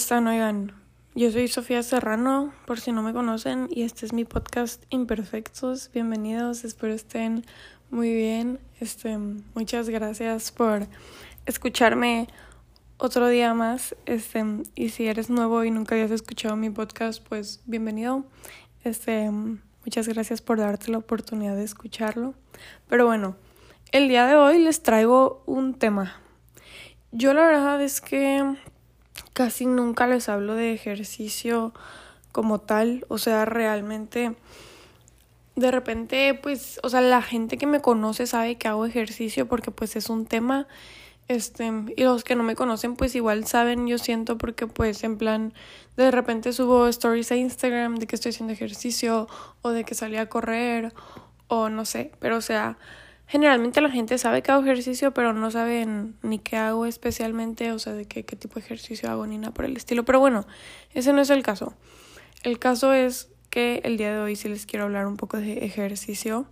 están? 0.00 0.26
Oigan, 0.28 0.72
yo 1.14 1.30
soy 1.30 1.46
Sofía 1.46 1.82
Serrano, 1.82 2.54
por 2.64 2.80
si 2.80 2.90
no 2.90 3.02
me 3.02 3.12
conocen, 3.12 3.68
y 3.70 3.82
este 3.82 4.06
es 4.06 4.14
mi 4.14 4.24
podcast 4.24 4.82
Imperfectos. 4.88 5.90
Bienvenidos, 5.92 6.64
espero 6.64 6.94
estén 6.94 7.44
muy 7.90 8.14
bien. 8.14 8.60
Este, 8.80 9.18
muchas 9.54 9.90
gracias 9.90 10.52
por 10.52 10.86
escucharme 11.44 12.28
otro 12.96 13.28
día 13.28 13.52
más. 13.52 13.94
Este, 14.06 14.42
y 14.74 14.88
si 14.88 15.06
eres 15.06 15.28
nuevo 15.28 15.64
y 15.64 15.70
nunca 15.70 15.96
habías 15.96 16.12
escuchado 16.12 16.56
mi 16.56 16.70
podcast, 16.70 17.22
pues 17.28 17.60
bienvenido. 17.66 18.24
Este, 18.82 19.30
muchas 19.30 20.08
gracias 20.08 20.40
por 20.40 20.60
darte 20.60 20.90
la 20.90 20.96
oportunidad 20.96 21.56
de 21.56 21.64
escucharlo. 21.64 22.32
Pero 22.88 23.04
bueno, 23.04 23.36
el 23.92 24.08
día 24.08 24.26
de 24.26 24.36
hoy 24.36 24.60
les 24.60 24.82
traigo 24.82 25.42
un 25.44 25.74
tema. 25.74 26.16
Yo 27.12 27.34
la 27.34 27.44
verdad 27.44 27.82
es 27.82 28.00
que 28.00 28.56
casi 29.32 29.66
nunca 29.66 30.06
les 30.06 30.28
hablo 30.28 30.54
de 30.54 30.72
ejercicio 30.72 31.72
como 32.32 32.60
tal, 32.60 33.04
o 33.08 33.18
sea, 33.18 33.44
realmente 33.44 34.34
de 35.56 35.70
repente 35.70 36.38
pues, 36.40 36.80
o 36.82 36.88
sea, 36.88 37.00
la 37.00 37.22
gente 37.22 37.58
que 37.58 37.66
me 37.66 37.80
conoce 37.80 38.26
sabe 38.26 38.56
que 38.56 38.68
hago 38.68 38.86
ejercicio 38.86 39.46
porque 39.46 39.70
pues 39.70 39.96
es 39.96 40.08
un 40.08 40.26
tema 40.26 40.66
este, 41.28 41.70
y 41.96 42.02
los 42.02 42.24
que 42.24 42.34
no 42.34 42.42
me 42.42 42.56
conocen 42.56 42.96
pues 42.96 43.14
igual 43.14 43.46
saben, 43.46 43.86
yo 43.86 43.98
siento 43.98 44.36
porque 44.36 44.66
pues 44.66 45.04
en 45.04 45.16
plan 45.16 45.54
de 45.96 46.10
repente 46.10 46.52
subo 46.52 46.88
stories 46.88 47.30
a 47.30 47.36
Instagram 47.36 47.96
de 47.96 48.08
que 48.08 48.16
estoy 48.16 48.30
haciendo 48.30 48.52
ejercicio 48.52 49.28
o 49.62 49.70
de 49.70 49.84
que 49.84 49.94
salí 49.94 50.16
a 50.16 50.28
correr 50.28 50.92
o 51.46 51.68
no 51.68 51.84
sé, 51.84 52.10
pero 52.18 52.36
o 52.36 52.40
sea, 52.40 52.78
Generalmente 53.30 53.80
la 53.80 53.90
gente 53.90 54.18
sabe 54.18 54.42
que 54.42 54.50
hago 54.50 54.64
ejercicio, 54.64 55.14
pero 55.14 55.32
no 55.32 55.52
saben 55.52 56.16
ni 56.20 56.40
qué 56.40 56.56
hago 56.56 56.84
especialmente, 56.84 57.70
o 57.70 57.78
sea, 57.78 57.92
de 57.92 58.04
qué, 58.04 58.24
qué 58.24 58.34
tipo 58.34 58.56
de 58.56 58.62
ejercicio 58.62 59.08
hago 59.08 59.24
ni 59.24 59.38
nada 59.38 59.54
por 59.54 59.66
el 59.66 59.76
estilo. 59.76 60.04
Pero 60.04 60.18
bueno, 60.18 60.48
ese 60.94 61.12
no 61.12 61.20
es 61.20 61.30
el 61.30 61.44
caso. 61.44 61.74
El 62.42 62.58
caso 62.58 62.92
es 62.92 63.28
que 63.48 63.82
el 63.84 63.98
día 63.98 64.12
de 64.12 64.18
hoy 64.18 64.34
sí 64.34 64.48
les 64.48 64.66
quiero 64.66 64.86
hablar 64.86 65.06
un 65.06 65.16
poco 65.16 65.36
de 65.36 65.64
ejercicio. 65.64 66.46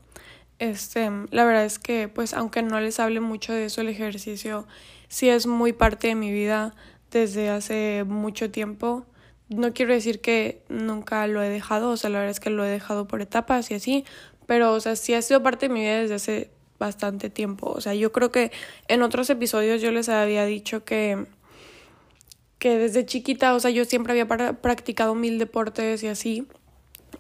Este, 0.60 1.10
la 1.32 1.44
verdad 1.44 1.64
es 1.64 1.80
que, 1.80 2.06
pues, 2.06 2.32
aunque 2.32 2.62
no 2.62 2.78
les 2.78 3.00
hable 3.00 3.18
mucho 3.18 3.52
de 3.52 3.64
eso, 3.64 3.80
el 3.80 3.88
ejercicio 3.88 4.68
sí 5.08 5.28
es 5.28 5.48
muy 5.48 5.72
parte 5.72 6.06
de 6.06 6.14
mi 6.14 6.30
vida 6.30 6.76
desde 7.10 7.50
hace 7.50 8.04
mucho 8.06 8.52
tiempo. 8.52 9.04
No 9.48 9.72
quiero 9.72 9.94
decir 9.94 10.20
que 10.20 10.62
nunca 10.68 11.26
lo 11.26 11.42
he 11.42 11.48
dejado, 11.48 11.90
o 11.90 11.96
sea, 11.96 12.08
la 12.08 12.20
verdad 12.20 12.30
es 12.30 12.38
que 12.38 12.50
lo 12.50 12.64
he 12.64 12.68
dejado 12.68 13.08
por 13.08 13.20
etapas 13.20 13.68
y 13.72 13.74
así, 13.74 14.04
pero, 14.46 14.72
o 14.74 14.78
sea, 14.78 14.94
sí 14.94 15.14
ha 15.14 15.22
sido 15.22 15.42
parte 15.42 15.66
de 15.66 15.74
mi 15.74 15.80
vida 15.80 15.98
desde 16.02 16.14
hace 16.14 16.57
bastante 16.78 17.30
tiempo. 17.30 17.70
O 17.70 17.80
sea, 17.80 17.94
yo 17.94 18.12
creo 18.12 18.30
que 18.30 18.52
en 18.88 19.02
otros 19.02 19.30
episodios 19.30 19.82
yo 19.82 19.92
les 19.92 20.08
había 20.08 20.44
dicho 20.44 20.84
que 20.84 21.26
que 22.58 22.76
desde 22.76 23.06
chiquita, 23.06 23.54
o 23.54 23.60
sea, 23.60 23.70
yo 23.70 23.84
siempre 23.84 24.12
había 24.12 24.26
practicado 24.60 25.14
mil 25.14 25.38
deportes 25.38 26.02
y 26.02 26.08
así. 26.08 26.46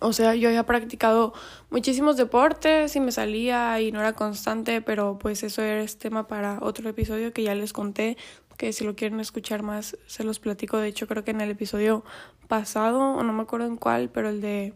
O 0.00 0.12
sea, 0.12 0.34
yo 0.34 0.48
había 0.48 0.66
practicado 0.66 1.32
muchísimos 1.70 2.16
deportes 2.16 2.94
y 2.94 3.00
me 3.00 3.12
salía 3.12 3.80
y 3.80 3.90
no 3.90 4.00
era 4.00 4.12
constante, 4.12 4.82
pero 4.82 5.18
pues 5.18 5.42
eso 5.42 5.62
es 5.62 5.98
tema 5.98 6.28
para 6.28 6.58
otro 6.60 6.88
episodio 6.88 7.32
que 7.32 7.42
ya 7.42 7.54
les 7.54 7.72
conté, 7.72 8.16
que 8.56 8.72
si 8.72 8.84
lo 8.84 8.94
quieren 8.94 9.18
escuchar 9.20 9.62
más 9.62 9.96
se 10.06 10.24
los 10.24 10.40
platico. 10.40 10.78
De 10.78 10.88
hecho, 10.88 11.06
creo 11.06 11.24
que 11.24 11.30
en 11.30 11.40
el 11.40 11.50
episodio 11.50 12.04
pasado, 12.48 13.00
o 13.00 13.22
no 13.22 13.32
me 13.32 13.42
acuerdo 13.42 13.66
en 13.66 13.76
cuál, 13.76 14.10
pero 14.10 14.28
el 14.28 14.40
de 14.40 14.74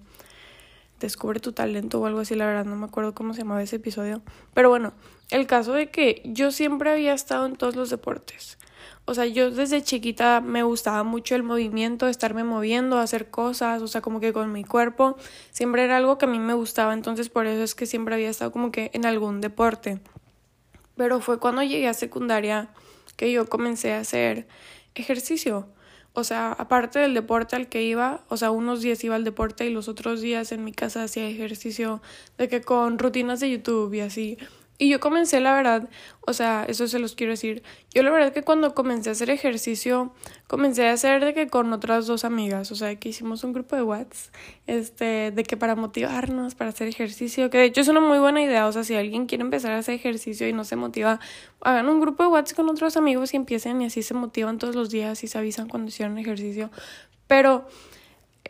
Descubre 1.03 1.41
tu 1.41 1.51
talento 1.51 2.01
o 2.01 2.07
algo 2.07 2.21
así, 2.21 2.37
la 2.37 2.47
verdad 2.47 2.65
no 2.65 2.77
me 2.77 2.85
acuerdo 2.85 3.13
cómo 3.13 3.35
se 3.35 3.41
llamaba 3.41 3.61
ese 3.61 3.75
episodio. 3.75 4.23
Pero 4.55 4.69
bueno, 4.69 4.93
el 5.31 5.49
caso 5.49 5.73
de 5.73 5.91
que 5.91 6.23
yo 6.25 6.53
siempre 6.53 6.93
había 6.93 7.13
estado 7.13 7.45
en 7.47 7.57
todos 7.57 7.75
los 7.75 7.91
deportes. 7.91 8.57
O 9.05 9.13
sea, 9.13 9.27
yo 9.27 9.51
desde 9.51 9.83
chiquita 9.83 10.41
me 10.41 10.63
gustaba 10.63 11.03
mucho 11.03 11.35
el 11.35 11.43
movimiento, 11.43 12.07
estarme 12.07 12.45
moviendo, 12.45 12.99
hacer 12.99 13.31
cosas, 13.31 13.83
o 13.83 13.89
sea, 13.89 14.01
como 14.01 14.21
que 14.21 14.33
con 14.33 14.53
mi 14.53 14.63
cuerpo, 14.63 15.17
siempre 15.51 15.83
era 15.83 15.97
algo 15.97 16.19
que 16.19 16.27
a 16.27 16.29
mí 16.29 16.39
me 16.39 16.55
gustaba, 16.55 16.95
entonces 16.95 17.29
por 17.29 17.49
eso 17.49 17.65
es 17.65 17.75
que 17.75 17.87
siempre 17.87 18.15
había 18.15 18.31
estado 18.31 18.53
como 18.53 18.71
que 18.71 18.93
en 18.95 19.05
algún 19.05 19.41
deporte. 19.41 19.99
Pero 20.97 21.21
fue 21.21 21.41
cuando 21.41 21.65
llegué 21.65 21.89
a 21.89 21.95
secundaria 21.95 22.69
que 23.17 23.33
yo 23.33 23.49
comencé 23.49 23.93
a 23.93 23.99
hacer 23.99 24.47
ejercicio. 24.95 25.67
O 26.15 26.25
sea, 26.25 26.53
aparte 26.53 26.99
del 26.99 27.15
deporte 27.15 27.57
al 27.57 27.69
que 27.69 27.83
iba, 27.83 28.23
o 28.29 28.37
sea, 28.37 28.51
unos 28.51 28.83
días 28.83 29.03
iba 29.03 29.15
al 29.15 29.25
deporte 29.25 29.67
y 29.67 29.71
los 29.71 29.89
otros 29.89 30.21
días 30.21 30.53
en 30.53 30.63
mi 30.63 30.73
casa 30.73 31.05
hacía 31.05 31.27
ejercicio 31.27 32.03
de 32.37 32.49
que 32.49 32.61
con 32.61 32.99
rutinas 32.99 33.41
de 33.41 33.51
YouTube 33.51 33.95
y 33.95 34.01
así. 34.01 34.39
Y 34.83 34.89
yo 34.89 34.99
comencé, 34.99 35.39
la 35.39 35.55
verdad, 35.55 35.89
o 36.23 36.33
sea, 36.33 36.65
eso 36.67 36.89
se 36.89 36.99
los 36.99 37.15
quiero 37.15 37.35
decir. 37.35 37.63
Yo 37.95 38.03
la 38.03 38.11
verdad 38.11 38.33
que 38.33 38.43
cuando 38.43 38.75
comencé 38.75 39.11
a 39.11 39.13
hacer 39.13 39.31
ejercicio, 39.31 40.13
comencé 40.49 40.89
a 40.89 40.93
hacer 40.93 41.25
de 41.25 41.35
que 41.35 41.47
con 41.47 41.73
otras 41.73 42.09
dos 42.09 42.25
amigas, 42.25 42.73
o 42.73 42.75
sea, 42.75 42.97
que 42.97 43.11
hicimos 43.11 43.45
un 43.45 43.53
grupo 43.53 43.77
de 43.77 43.85
Whats, 43.85 44.33
este, 44.67 45.31
de 45.31 45.45
que 45.45 45.57
para 45.57 45.77
motivarnos, 45.77 46.57
para 46.57 46.71
hacer 46.71 46.89
ejercicio, 46.89 47.49
que 47.49 47.59
de 47.59 47.67
hecho 47.67 47.81
es 47.81 47.87
una 47.87 48.01
muy 48.01 48.19
buena 48.19 48.43
idea, 48.43 48.67
o 48.67 48.73
sea, 48.73 48.83
si 48.83 48.97
alguien 48.97 49.27
quiere 49.27 49.43
empezar 49.43 49.71
a 49.71 49.79
hacer 49.79 49.95
ejercicio 49.95 50.49
y 50.49 50.53
no 50.53 50.65
se 50.65 50.75
motiva, 50.75 51.21
hagan 51.61 51.89
un 51.89 52.01
grupo 52.01 52.25
de 52.25 52.31
Whats 52.31 52.53
con 52.53 52.69
otros 52.69 52.97
amigos 52.97 53.35
y 53.35 53.37
empiecen 53.37 53.83
y 53.83 53.85
así 53.85 54.03
se 54.03 54.15
motivan 54.15 54.59
todos 54.59 54.75
los 54.75 54.91
días 54.91 55.23
y 55.23 55.29
se 55.29 55.39
avisan 55.39 55.69
cuando 55.69 55.91
hicieron 55.91 56.19
ejercicio. 56.19 56.73
Pero 57.29 57.69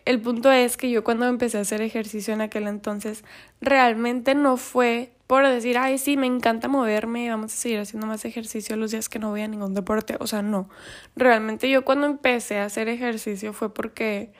el 0.06 0.19
punto 0.20 0.50
es 0.50 0.78
que 0.78 0.91
yo 0.91 1.04
cuando 1.04 1.26
empecé 1.26 1.59
a 1.59 1.60
hacer 1.60 1.82
ejercicio 1.82 2.32
en 2.32 2.41
aquel 2.41 2.69
entonces, 2.69 3.22
realmente 3.60 4.34
no 4.34 4.56
fue 4.56 5.12
por 5.32 5.48
decir, 5.48 5.78
ay, 5.78 5.97
sí, 5.97 6.19
me 6.19 6.26
encanta 6.26 6.69
moverme, 6.69 7.31
vamos 7.31 7.54
a 7.54 7.56
seguir 7.56 7.78
haciendo 7.78 8.06
más 8.06 8.26
ejercicio 8.26 8.76
los 8.76 8.91
días 8.91 9.09
que 9.09 9.19
no 9.19 9.31
voy 9.31 9.41
a 9.41 9.48
ningún 9.48 9.72
deporte. 9.72 10.19
O 10.20 10.26
sea, 10.26 10.43
no. 10.43 10.69
Realmente 11.16 11.70
yo 11.70 11.87
cuando 11.87 12.06
empecé 12.06 12.59
a 12.59 12.66
hacer 12.66 12.91
ejercicio 12.91 13.54
fue 13.54 13.72
porque, 13.72 14.34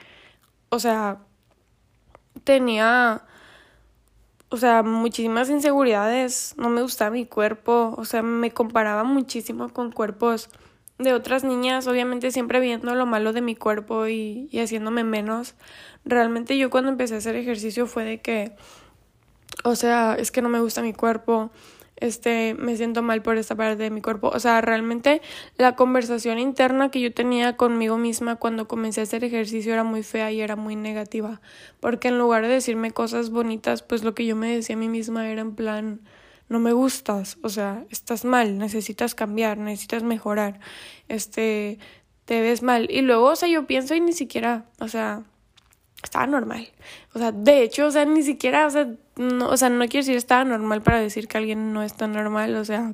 o 0.69 0.79
sea, 0.79 1.23
tenía, 2.45 3.25
o 4.51 4.59
sea, 4.59 4.83
muchísimas 4.83 5.49
inseguridades, 5.49 6.55
no 6.59 6.69
me 6.69 6.83
gustaba 6.83 7.11
mi 7.11 7.25
cuerpo, 7.25 7.95
o 7.97 8.05
sea, 8.05 8.21
me 8.21 8.51
comparaba 8.51 9.03
muchísimo 9.03 9.71
con 9.71 9.93
cuerpos 9.93 10.51
de 10.99 11.15
otras 11.15 11.43
niñas, 11.43 11.87
obviamente 11.87 12.31
siempre 12.33 12.61
viendo 12.61 12.95
lo 12.95 13.07
malo 13.07 13.33
de 13.33 13.41
mi 13.41 13.57
cuerpo 13.57 14.09
y, 14.09 14.47
y 14.53 14.59
haciéndome 14.59 15.05
menos. 15.05 15.55
Realmente 16.05 16.59
yo 16.59 16.69
cuando 16.69 16.91
empecé 16.91 17.15
a 17.15 17.19
hacer 17.19 17.35
ejercicio 17.35 17.87
fue 17.87 18.05
de 18.05 18.21
que 18.21 18.55
o 19.65 19.77
sea, 19.77 20.17
es 20.19 20.31
que 20.31 20.43
no 20.43 20.49
me 20.49 20.61
gusta 20.61 20.83
mi 20.83 20.93
cuerpo, 20.93 21.51
este, 22.03 22.55
me 22.55 22.77
siento 22.77 23.01
mal 23.01 23.23
por 23.23 23.39
esta 23.39 23.55
parte 23.55 23.77
de 23.77 23.91
mi 23.91 24.03
cuerpo. 24.03 24.29
O 24.35 24.41
sea, 24.41 24.61
realmente 24.61 25.23
la 25.57 25.77
conversación 25.77 26.41
interna 26.41 26.91
que 26.91 27.01
yo 27.01 27.15
tenía 27.15 27.57
conmigo 27.57 27.97
misma 27.97 28.37
cuando 28.37 28.67
comencé 28.67 29.01
a 29.01 29.05
hacer 29.05 29.23
ejercicio 29.23 29.73
era 29.73 29.85
muy 29.85 30.03
fea 30.03 30.33
y 30.33 30.41
era 30.41 30.57
muy 30.57 30.75
negativa. 30.75 31.41
Porque 31.79 32.09
en 32.09 32.19
lugar 32.19 32.43
de 32.43 32.55
decirme 32.55 32.91
cosas 32.91 33.31
bonitas, 33.31 33.83
pues 33.83 34.03
lo 34.03 34.15
que 34.15 34.27
yo 34.27 34.35
me 34.35 34.53
decía 34.53 34.75
a 34.75 34.79
mí 34.81 34.89
misma 34.89 35.29
era 35.29 35.43
en 35.43 35.55
plan, 35.55 36.01
no 36.49 36.59
me 36.59 36.73
gustas, 36.73 37.39
o 37.43 37.49
sea, 37.49 37.85
estás 37.89 38.25
mal, 38.25 38.59
necesitas 38.59 39.15
cambiar, 39.15 39.59
necesitas 39.59 40.03
mejorar, 40.03 40.59
este, 41.09 41.79
te 42.25 42.41
ves 42.41 42.63
mal. 42.63 42.91
Y 42.91 43.03
luego, 43.03 43.27
o 43.27 43.37
sea, 43.37 43.49
yo 43.49 43.67
pienso 43.67 43.95
y 43.95 44.01
ni 44.01 44.13
siquiera, 44.13 44.67
o 44.81 44.89
sea, 44.89 45.23
estaba 46.03 46.27
normal. 46.27 46.69
O 47.15 47.19
sea, 47.19 47.33
de 47.33 47.63
hecho, 47.63 47.87
o 47.87 47.91
sea, 47.91 48.05
ni 48.05 48.23
siquiera, 48.23 48.67
o 48.67 48.71
sea, 48.71 48.89
no, 49.17 49.49
o 49.49 49.57
sea, 49.57 49.69
no 49.69 49.87
quiero 49.89 50.05
decir 50.05 50.17
estaba 50.17 50.45
normal 50.45 50.83
para 50.83 51.01
decir 51.01 51.29
que 51.29 51.39
alguien 51.39 51.73
no 51.73 51.83
está 51.83 52.07
normal, 52.07 52.57
o 52.57 52.65
sea, 52.65 52.93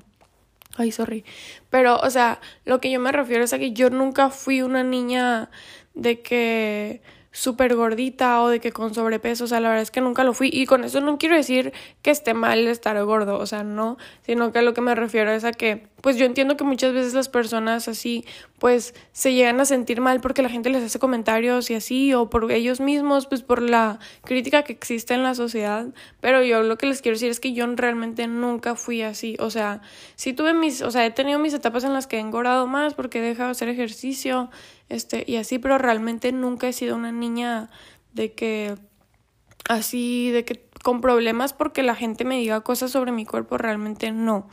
ay, 0.76 0.92
sorry. 0.92 1.24
Pero, 1.70 1.96
o 1.98 2.10
sea, 2.10 2.40
lo 2.64 2.80
que 2.80 2.90
yo 2.90 3.00
me 3.00 3.12
refiero 3.12 3.44
es 3.44 3.52
a 3.52 3.58
que 3.58 3.72
yo 3.72 3.90
nunca 3.90 4.30
fui 4.30 4.62
una 4.62 4.82
niña 4.82 5.50
de 5.94 6.20
que 6.20 7.02
súper 7.30 7.76
gordita 7.76 8.42
o 8.42 8.48
de 8.48 8.60
que 8.60 8.72
con 8.72 8.94
sobrepeso, 8.94 9.44
o 9.44 9.46
sea, 9.46 9.60
la 9.60 9.68
verdad 9.68 9.82
es 9.82 9.90
que 9.90 10.00
nunca 10.00 10.24
lo 10.24 10.32
fui 10.34 10.50
y 10.52 10.66
con 10.66 10.82
eso 10.84 11.00
no 11.00 11.18
quiero 11.18 11.36
decir 11.36 11.72
que 12.02 12.10
esté 12.10 12.34
mal 12.34 12.66
estar 12.66 13.02
gordo, 13.04 13.38
o 13.38 13.46
sea, 13.46 13.62
no, 13.62 13.96
sino 14.22 14.50
que 14.52 14.62
lo 14.62 14.74
que 14.74 14.80
me 14.80 14.94
refiero 14.94 15.30
es 15.30 15.44
a 15.44 15.52
que, 15.52 15.86
pues 16.00 16.16
yo 16.16 16.26
entiendo 16.26 16.56
que 16.56 16.64
muchas 16.64 16.92
veces 16.92 17.14
las 17.14 17.28
personas 17.28 17.88
así, 17.88 18.24
pues 18.58 18.94
se 19.12 19.34
llegan 19.34 19.60
a 19.60 19.64
sentir 19.64 20.00
mal 20.00 20.20
porque 20.20 20.42
la 20.42 20.48
gente 20.48 20.70
les 20.70 20.82
hace 20.82 20.98
comentarios 20.98 21.70
y 21.70 21.74
así, 21.74 22.14
o 22.14 22.30
por 22.30 22.50
ellos 22.52 22.80
mismos, 22.80 23.26
pues 23.26 23.42
por 23.42 23.62
la 23.62 23.98
crítica 24.24 24.62
que 24.62 24.72
existe 24.72 25.14
en 25.14 25.22
la 25.22 25.34
sociedad, 25.34 25.86
pero 26.20 26.42
yo 26.42 26.62
lo 26.62 26.78
que 26.78 26.86
les 26.86 27.02
quiero 27.02 27.16
decir 27.16 27.30
es 27.30 27.40
que 27.40 27.52
yo 27.52 27.66
realmente 27.74 28.26
nunca 28.26 28.74
fui 28.74 29.02
así, 29.02 29.36
o 29.40 29.50
sea, 29.50 29.82
sí 30.14 30.32
tuve 30.32 30.54
mis, 30.54 30.82
o 30.82 30.90
sea, 30.90 31.04
he 31.04 31.10
tenido 31.10 31.38
mis 31.38 31.54
etapas 31.54 31.84
en 31.84 31.92
las 31.92 32.06
que 32.06 32.16
he 32.16 32.20
engordado 32.20 32.66
más 32.66 32.94
porque 32.94 33.18
he 33.18 33.22
dejado 33.22 33.48
de 33.48 33.52
hacer 33.52 33.68
ejercicio, 33.68 34.50
este, 34.88 35.24
y 35.26 35.36
así, 35.36 35.58
pero 35.58 35.78
realmente 35.78 36.32
nunca 36.32 36.68
he 36.68 36.72
sido 36.72 36.96
una 36.96 37.12
niña 37.12 37.70
de 38.12 38.32
que 38.32 38.74
así, 39.68 40.30
de 40.30 40.44
que 40.44 40.68
con 40.82 41.00
problemas 41.00 41.52
porque 41.52 41.82
la 41.82 41.94
gente 41.94 42.24
me 42.24 42.38
diga 42.38 42.60
cosas 42.60 42.90
sobre 42.90 43.12
mi 43.12 43.26
cuerpo, 43.26 43.58
realmente 43.58 44.12
no. 44.12 44.48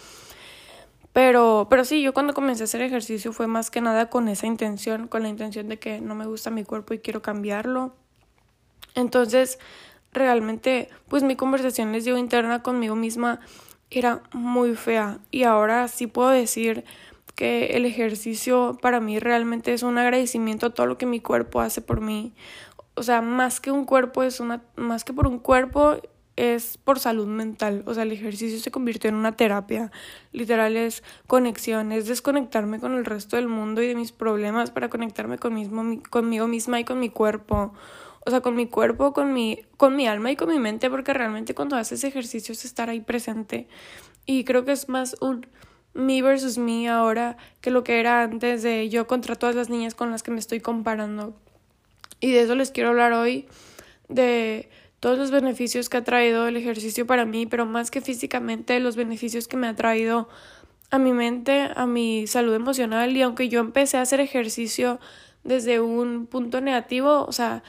Pero, 1.15 1.67
pero 1.69 1.85
sí, 1.85 2.01
yo 2.01 2.13
cuando 2.13 2.33
comencé 2.33 2.63
a 2.63 2.65
hacer 2.65 2.81
ejercicio 2.81 3.31
fue 3.31 3.47
más 3.47 3.71
que 3.71 3.79
nada 3.79 4.09
con 4.09 4.27
esa 4.27 4.47
intención, 4.47 5.07
con 5.07 5.23
la 5.23 5.29
intención 5.29 5.69
de 5.69 5.79
que 5.79 6.01
no 6.01 6.13
me 6.13 6.25
gusta 6.25 6.49
mi 6.49 6.65
cuerpo 6.65 6.93
y 6.93 6.99
quiero 6.99 7.21
cambiarlo. 7.21 7.95
Entonces, 8.95 9.57
realmente, 10.11 10.89
pues 11.07 11.23
mi 11.23 11.37
conversación, 11.37 11.93
les 11.93 12.05
interna 12.05 12.63
conmigo 12.63 12.97
misma 12.97 13.39
era 13.89 14.23
muy 14.33 14.75
fea. 14.75 15.19
Y 15.31 15.43
ahora 15.43 15.87
sí 15.87 16.07
puedo 16.07 16.31
decir 16.31 16.83
que 17.33 17.77
el 17.77 17.85
ejercicio 17.85 18.77
para 18.81 18.99
mí 18.99 19.17
realmente 19.17 19.71
es 19.71 19.83
un 19.83 19.97
agradecimiento 19.97 20.65
a 20.65 20.73
todo 20.73 20.85
lo 20.85 20.97
que 20.97 21.05
mi 21.05 21.21
cuerpo 21.21 21.61
hace 21.61 21.79
por 21.79 22.01
mí. 22.01 22.35
O 22.95 23.03
sea, 23.03 23.21
más 23.21 23.61
que 23.61 23.71
un 23.71 23.85
cuerpo 23.85 24.21
es 24.21 24.41
una 24.41 24.63
más 24.75 25.05
que 25.05 25.13
por 25.13 25.27
un 25.27 25.39
cuerpo 25.39 25.95
es 26.35 26.77
por 26.77 26.99
salud 26.99 27.27
mental. 27.27 27.83
O 27.85 27.93
sea, 27.93 28.03
el 28.03 28.11
ejercicio 28.11 28.59
se 28.59 28.71
convirtió 28.71 29.09
en 29.09 29.15
una 29.15 29.33
terapia. 29.33 29.91
Literal 30.31 30.75
es 30.75 31.03
conexión, 31.27 31.91
es 31.91 32.07
desconectarme 32.07 32.79
con 32.79 32.93
el 32.93 33.05
resto 33.05 33.35
del 33.35 33.47
mundo 33.47 33.81
y 33.81 33.87
de 33.87 33.95
mis 33.95 34.11
problemas 34.11 34.71
para 34.71 34.89
conectarme 34.89 35.37
con 35.37 35.53
mismo, 35.53 36.01
conmigo 36.09 36.47
misma 36.47 36.79
y 36.79 36.83
con 36.83 36.99
mi 36.99 37.09
cuerpo. 37.09 37.73
O 38.25 38.31
sea, 38.31 38.41
con 38.41 38.55
mi 38.55 38.67
cuerpo, 38.67 39.13
con 39.13 39.33
mi, 39.33 39.61
con 39.77 39.95
mi 39.95 40.07
alma 40.07 40.31
y 40.31 40.35
con 40.35 40.49
mi 40.49 40.59
mente, 40.59 40.89
porque 40.89 41.13
realmente 41.13 41.53
cuando 41.53 41.75
haces 41.75 42.03
ejercicio 42.03 42.53
es 42.53 42.65
estar 42.65 42.89
ahí 42.89 42.99
presente. 42.99 43.67
Y 44.25 44.43
creo 44.43 44.65
que 44.65 44.71
es 44.71 44.89
más 44.89 45.15
un 45.21 45.45
me 45.93 46.21
versus 46.21 46.57
me 46.57 46.89
ahora 46.89 47.37
que 47.61 47.71
lo 47.71 47.83
que 47.83 47.99
era 47.99 48.21
antes 48.21 48.63
de 48.63 48.89
yo 48.89 49.07
contra 49.07 49.35
todas 49.35 49.55
las 49.55 49.69
niñas 49.69 49.95
con 49.95 50.11
las 50.11 50.23
que 50.23 50.31
me 50.31 50.39
estoy 50.39 50.59
comparando. 50.59 51.33
Y 52.19 52.31
de 52.31 52.41
eso 52.41 52.55
les 52.55 52.71
quiero 52.71 52.89
hablar 52.89 53.13
hoy, 53.13 53.47
de 54.09 54.69
todos 55.05 55.19
los 55.19 55.29
beneficios 55.29 55.87
que 55.87 55.97
ha 55.97 56.03
traído 56.03 56.47
el 56.47 56.57
ejercicio 56.57 57.05
para 57.05 57.25
mí, 57.27 57.45
pero 57.45 57.67
más 57.67 57.91
que 57.91 58.01
físicamente, 58.01 58.79
los 58.79 58.95
beneficios 58.95 59.47
que 59.47 59.55
me 59.55 59.67
ha 59.67 59.75
traído 59.75 60.27
a 60.89 60.97
mi 60.97 61.13
mente, 61.13 61.69
a 61.75 61.85
mi 61.85 62.25
salud 62.25 62.55
emocional. 62.55 63.15
Y 63.15 63.21
aunque 63.21 63.47
yo 63.47 63.59
empecé 63.59 63.97
a 63.97 64.01
hacer 64.01 64.19
ejercicio 64.19 64.99
desde 65.43 65.79
un 65.79 66.25
punto 66.25 66.59
negativo, 66.59 67.23
o 67.27 67.31
sea, 67.31 67.61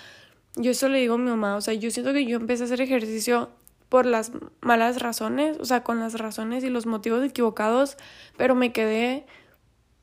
yo 0.55 0.71
eso 0.71 0.89
le 0.89 0.99
digo 0.99 1.17
a 1.17 1.19
mi 1.19 1.29
mamá, 1.29 1.57
o 1.57 1.61
sea, 1.61 1.75
yo 1.75 1.91
siento 1.91 2.15
que 2.15 2.25
yo 2.25 2.39
empecé 2.39 2.63
a 2.63 2.65
hacer 2.65 2.81
ejercicio 2.81 3.51
por 3.91 4.07
las 4.07 4.33
malas 4.63 5.03
razones, 5.03 5.59
o 5.61 5.67
sea, 5.67 5.83
con 5.83 6.01
las 6.01 6.15
razones 6.15 6.65
y 6.65 6.71
los 6.71 6.87
motivos 6.87 7.23
equivocados, 7.23 7.99
pero 8.39 8.55
me 8.55 8.73
quedé 8.73 9.27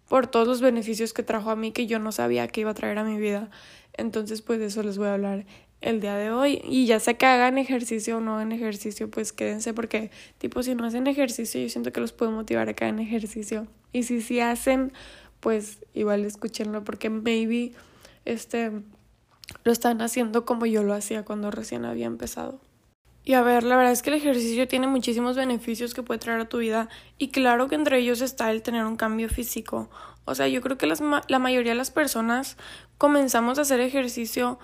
por 0.07 0.27
todos 0.27 0.47
los 0.47 0.61
beneficios 0.61 1.13
que 1.13 1.23
trajo 1.23 1.49
a 1.49 1.55
mí 1.55 1.71
que 1.71 1.87
yo 1.87 1.97
no 1.97 2.11
sabía 2.11 2.47
que 2.47 2.61
iba 2.61 2.69
a 2.69 2.75
traer 2.75 2.99
a 2.99 3.03
mi 3.03 3.17
vida. 3.17 3.49
Entonces, 3.95 4.43
pues 4.43 4.59
de 4.59 4.67
eso 4.67 4.83
les 4.83 4.99
voy 4.99 5.07
a 5.07 5.15
hablar 5.15 5.45
el 5.83 5.99
día 5.99 6.15
de 6.15 6.31
hoy. 6.31 6.61
Y 6.63 6.85
ya 6.85 6.99
sea 6.99 7.13
que 7.13 7.25
hagan 7.25 7.57
ejercicio 7.57 8.17
o 8.17 8.19
no 8.21 8.35
hagan 8.35 8.51
ejercicio, 8.51 9.11
pues 9.11 9.33
quédense 9.33 9.73
porque, 9.73 10.09
tipo, 10.37 10.63
si 10.63 10.73
no 10.73 10.85
hacen 10.85 11.05
ejercicio, 11.07 11.61
yo 11.61 11.69
siento 11.69 11.91
que 11.91 12.01
los 12.01 12.13
puedo 12.13 12.31
motivar 12.31 12.69
a 12.69 12.73
que 12.73 12.85
hagan 12.85 12.99
ejercicio. 12.99 13.67
Y 13.91 14.03
si 14.03 14.21
sí 14.21 14.39
hacen, 14.39 14.93
pues 15.39 15.79
igual 15.93 16.25
escúchenlo 16.25 16.83
porque 16.83 17.09
maybe 17.09 17.73
este 18.25 18.71
lo 19.65 19.71
están 19.71 20.01
haciendo 20.01 20.45
como 20.45 20.65
yo 20.65 20.83
lo 20.83 20.93
hacía 20.93 21.23
cuando 21.23 21.51
recién 21.51 21.85
había 21.85 22.05
empezado. 22.05 22.59
Y 23.25 23.33
a 23.33 23.41
ver, 23.41 23.63
la 23.63 23.77
verdad 23.77 23.93
es 23.93 24.01
que 24.01 24.09
el 24.09 24.17
ejercicio 24.17 24.67
tiene 24.67 24.87
muchísimos 24.87 25.37
beneficios 25.37 25.93
que 25.93 26.03
puede 26.03 26.19
traer 26.19 26.41
a 26.41 26.49
tu 26.49 26.57
vida 26.57 26.89
y 27.17 27.29
claro 27.29 27.67
que 27.67 27.75
entre 27.75 27.99
ellos 27.99 28.21
está 28.21 28.51
el 28.51 28.61
tener 28.61 28.85
un 28.85 28.97
cambio 28.97 29.29
físico. 29.29 29.89
O 30.25 30.35
sea, 30.35 30.47
yo 30.47 30.61
creo 30.61 30.77
que 30.77 30.87
las 30.87 31.01
la 31.27 31.39
mayoría 31.39 31.73
de 31.73 31.77
las 31.77 31.91
personas 31.91 32.57
comenzamos 32.97 33.59
a 33.59 33.61
hacer 33.63 33.79
ejercicio 33.81 34.59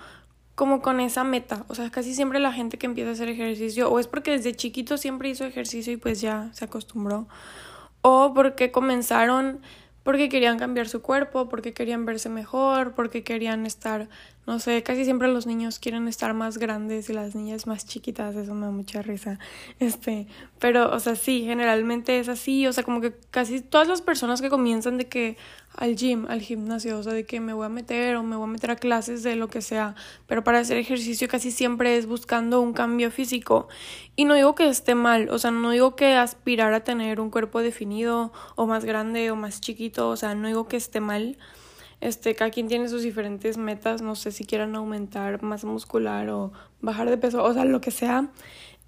como 0.54 0.82
con 0.82 1.00
esa 1.00 1.24
meta. 1.24 1.64
O 1.68 1.74
sea, 1.74 1.90
casi 1.90 2.14
siempre 2.14 2.38
la 2.38 2.52
gente 2.52 2.78
que 2.78 2.86
empieza 2.86 3.10
a 3.10 3.12
hacer 3.14 3.28
ejercicio 3.28 3.90
o 3.90 3.98
es 3.98 4.06
porque 4.06 4.32
desde 4.32 4.54
chiquito 4.54 4.98
siempre 4.98 5.28
hizo 5.28 5.44
ejercicio 5.44 5.92
y 5.92 5.96
pues 5.96 6.20
ya 6.20 6.50
se 6.52 6.64
acostumbró. 6.64 7.26
O 8.02 8.32
porque 8.34 8.70
comenzaron 8.70 9.60
porque 10.02 10.28
querían 10.28 10.58
cambiar 10.58 10.88
su 10.88 11.02
cuerpo, 11.02 11.48
porque 11.48 11.74
querían 11.74 12.06
verse 12.06 12.28
mejor, 12.28 12.94
porque 12.94 13.22
querían 13.22 13.66
estar 13.66 14.08
no 14.46 14.58
sé, 14.58 14.82
casi 14.82 15.04
siempre 15.04 15.28
los 15.28 15.46
niños 15.46 15.78
quieren 15.78 16.08
estar 16.08 16.34
más 16.34 16.58
grandes 16.58 17.08
y 17.10 17.12
las 17.12 17.34
niñas 17.34 17.66
más 17.66 17.86
chiquitas, 17.86 18.34
eso 18.34 18.54
me 18.54 18.66
da 18.66 18.72
mucha 18.72 19.02
risa. 19.02 19.38
Este, 19.78 20.26
pero, 20.58 20.90
o 20.90 20.98
sea, 20.98 21.14
sí, 21.14 21.44
generalmente 21.44 22.18
es 22.18 22.28
así, 22.28 22.66
o 22.66 22.72
sea, 22.72 22.82
como 22.82 23.00
que 23.00 23.14
casi 23.30 23.60
todas 23.60 23.86
las 23.86 24.02
personas 24.02 24.40
que 24.40 24.48
comienzan 24.48 24.98
de 24.98 25.06
que 25.08 25.36
al 25.76 25.94
gym, 25.94 26.26
al 26.28 26.40
gimnasio, 26.40 26.98
o 26.98 27.02
sea, 27.02 27.12
de 27.12 27.24
que 27.24 27.38
me 27.38 27.52
voy 27.52 27.66
a 27.66 27.68
meter 27.68 28.16
o 28.16 28.22
me 28.22 28.34
voy 28.34 28.44
a 28.44 28.52
meter 28.52 28.70
a 28.70 28.76
clases 28.76 29.22
de 29.22 29.36
lo 29.36 29.48
que 29.48 29.62
sea, 29.62 29.94
pero 30.26 30.42
para 30.42 30.58
hacer 30.58 30.78
ejercicio 30.78 31.28
casi 31.28 31.50
siempre 31.52 31.96
es 31.96 32.06
buscando 32.06 32.60
un 32.60 32.72
cambio 32.72 33.10
físico. 33.10 33.68
Y 34.16 34.24
no 34.24 34.34
digo 34.34 34.54
que 34.54 34.68
esté 34.68 34.94
mal, 34.94 35.28
o 35.30 35.38
sea, 35.38 35.50
no 35.50 35.70
digo 35.70 35.96
que 35.96 36.14
aspirar 36.14 36.72
a 36.72 36.80
tener 36.80 37.20
un 37.20 37.30
cuerpo 37.30 37.60
definido 37.62 38.32
o 38.56 38.66
más 38.66 38.84
grande 38.84 39.30
o 39.30 39.36
más 39.36 39.60
chiquito, 39.60 40.08
o 40.08 40.16
sea, 40.16 40.34
no 40.34 40.48
digo 40.48 40.66
que 40.66 40.76
esté 40.76 41.00
mal 41.00 41.38
este, 42.00 42.34
cada 42.34 42.50
quien 42.50 42.68
tiene 42.68 42.88
sus 42.88 43.02
diferentes 43.02 43.58
metas, 43.58 44.02
no 44.02 44.14
sé 44.14 44.32
si 44.32 44.44
quieran 44.44 44.74
aumentar 44.74 45.42
masa 45.42 45.66
muscular 45.66 46.28
o 46.30 46.52
bajar 46.80 47.10
de 47.10 47.18
peso, 47.18 47.42
o 47.44 47.52
sea, 47.52 47.64
lo 47.64 47.80
que 47.80 47.90
sea. 47.90 48.30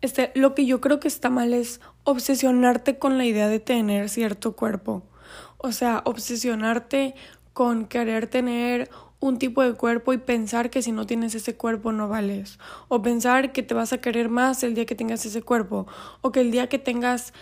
Este, 0.00 0.32
lo 0.34 0.54
que 0.54 0.66
yo 0.66 0.80
creo 0.80 0.98
que 0.98 1.08
está 1.08 1.30
mal 1.30 1.54
es 1.54 1.80
obsesionarte 2.04 2.98
con 2.98 3.18
la 3.18 3.24
idea 3.24 3.48
de 3.48 3.60
tener 3.60 4.08
cierto 4.08 4.56
cuerpo. 4.56 5.02
O 5.58 5.72
sea, 5.72 6.02
obsesionarte 6.04 7.14
con 7.52 7.86
querer 7.86 8.26
tener 8.26 8.90
un 9.20 9.38
tipo 9.38 9.62
de 9.62 9.74
cuerpo 9.74 10.12
y 10.12 10.18
pensar 10.18 10.70
que 10.70 10.82
si 10.82 10.90
no 10.90 11.06
tienes 11.06 11.34
ese 11.36 11.54
cuerpo 11.54 11.92
no 11.92 12.08
vales. 12.08 12.58
O 12.88 13.02
pensar 13.02 13.52
que 13.52 13.62
te 13.62 13.74
vas 13.74 13.92
a 13.92 13.98
querer 13.98 14.28
más 14.28 14.64
el 14.64 14.74
día 14.74 14.86
que 14.86 14.96
tengas 14.96 15.24
ese 15.24 15.42
cuerpo. 15.42 15.86
O 16.20 16.32
que 16.32 16.40
el 16.40 16.50
día 16.50 16.68
que 16.68 16.80
tengas, 16.80 17.32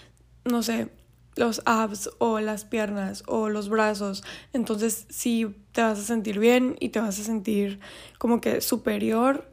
no 0.44 0.62
sé, 0.62 0.90
los 1.40 1.62
abs 1.64 2.10
o 2.18 2.38
las 2.38 2.66
piernas 2.66 3.24
o 3.26 3.48
los 3.48 3.70
brazos. 3.70 4.22
Entonces 4.52 5.06
sí 5.08 5.56
te 5.72 5.80
vas 5.80 5.98
a 5.98 6.02
sentir 6.02 6.38
bien 6.38 6.76
y 6.80 6.90
te 6.90 7.00
vas 7.00 7.18
a 7.18 7.24
sentir 7.24 7.80
como 8.18 8.42
que 8.42 8.60
superior 8.60 9.50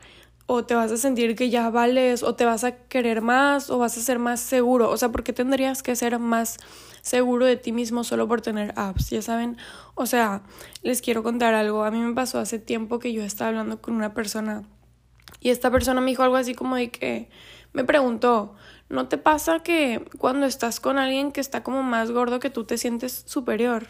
o 0.48 0.66
te 0.66 0.76
vas 0.76 0.92
a 0.92 0.98
sentir 0.98 1.36
que 1.36 1.50
ya 1.50 1.70
vales 1.70 2.24
o 2.24 2.36
te 2.36 2.44
vas 2.44 2.66
a 2.66 2.76
querer 2.76 3.22
más 3.22 3.70
o 3.70 3.78
vas 3.78 3.98
a 3.98 4.02
ser 4.02 4.20
más 4.20 4.42
seguro. 4.42 4.90
O 4.90 4.98
sea, 4.98 5.10
¿por 5.14 5.24
qué 5.24 5.32
tendrías 5.32 5.82
que 5.82 5.96
ser 5.96 6.20
más 6.20 6.58
seguro 7.02 7.46
de 7.46 7.56
ti 7.56 7.72
mismo 7.72 8.04
solo 8.04 8.28
por 8.28 8.42
tener 8.42 8.74
abs? 8.76 9.10
Ya 9.10 9.22
saben, 9.22 9.56
o 9.96 10.06
sea, 10.06 10.44
les 10.84 11.02
quiero 11.02 11.24
contar 11.24 11.54
algo. 11.54 11.86
A 11.86 11.92
mí 11.92 12.00
me 12.00 12.14
pasó 12.14 12.38
hace 12.40 12.60
tiempo 12.60 13.00
que 13.00 13.14
yo 13.14 13.24
estaba 13.24 13.50
hablando 13.50 13.82
con 13.82 13.94
una 13.94 14.14
persona 14.14 14.64
y 15.40 15.52
esta 15.52 15.72
persona 15.72 16.02
me 16.02 16.12
dijo 16.12 16.24
algo 16.24 16.36
así 16.36 16.54
como 16.54 16.76
de 16.76 16.92
que 16.92 17.30
me 17.72 17.86
preguntó, 17.86 18.56
¿No 18.90 19.08
te 19.08 19.18
pasa 19.18 19.60
que 19.60 20.06
cuando 20.18 20.46
estás 20.46 20.80
con 20.80 20.98
alguien 20.98 21.32
que 21.32 21.42
está 21.42 21.62
como 21.64 21.84
más 21.84 22.12
gordo 22.12 22.40
que 22.40 22.50
tú 22.50 22.64
te 22.64 22.78
sientes 22.78 23.24
superior? 23.26 23.88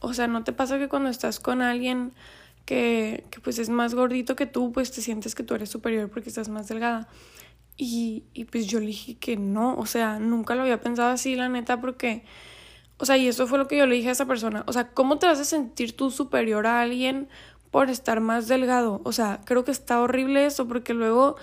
O 0.00 0.14
sea, 0.14 0.26
¿no 0.26 0.42
te 0.42 0.52
pasa 0.52 0.78
que 0.78 0.88
cuando 0.88 1.10
estás 1.10 1.38
con 1.38 1.62
alguien 1.62 2.12
que, 2.64 3.24
que 3.30 3.40
pues 3.40 3.58
es 3.58 3.68
más 3.68 3.94
gordito 3.94 4.34
que 4.34 4.46
tú, 4.46 4.72
pues 4.72 4.90
te 4.90 5.00
sientes 5.00 5.34
que 5.34 5.44
tú 5.44 5.54
eres 5.54 5.70
superior 5.70 6.10
porque 6.10 6.28
estás 6.28 6.48
más 6.48 6.66
delgada? 6.68 7.08
Y, 7.76 8.24
y 8.34 8.44
pues 8.44 8.66
yo 8.66 8.80
le 8.80 8.86
dije 8.86 9.14
que 9.16 9.36
no, 9.36 9.76
o 9.76 9.86
sea, 9.86 10.18
nunca 10.18 10.54
lo 10.54 10.62
había 10.62 10.80
pensado 10.80 11.10
así, 11.10 11.36
la 11.36 11.48
neta, 11.48 11.80
porque, 11.80 12.24
o 12.98 13.06
sea, 13.06 13.16
y 13.16 13.28
eso 13.28 13.46
fue 13.46 13.58
lo 13.58 13.68
que 13.68 13.78
yo 13.78 13.86
le 13.86 13.94
dije 13.94 14.08
a 14.08 14.12
esa 14.12 14.26
persona, 14.26 14.64
o 14.66 14.72
sea, 14.72 14.90
¿cómo 14.90 15.18
te 15.18 15.26
vas 15.26 15.40
a 15.40 15.44
sentir 15.44 15.96
tú 15.96 16.10
superior 16.10 16.66
a 16.66 16.82
alguien 16.82 17.28
por 17.70 17.90
estar 17.90 18.20
más 18.20 18.48
delgado? 18.48 19.00
O 19.04 19.12
sea, 19.12 19.40
creo 19.44 19.64
que 19.64 19.70
está 19.70 20.00
horrible 20.00 20.46
eso, 20.46 20.68
porque 20.68 20.94
luego 20.94 21.36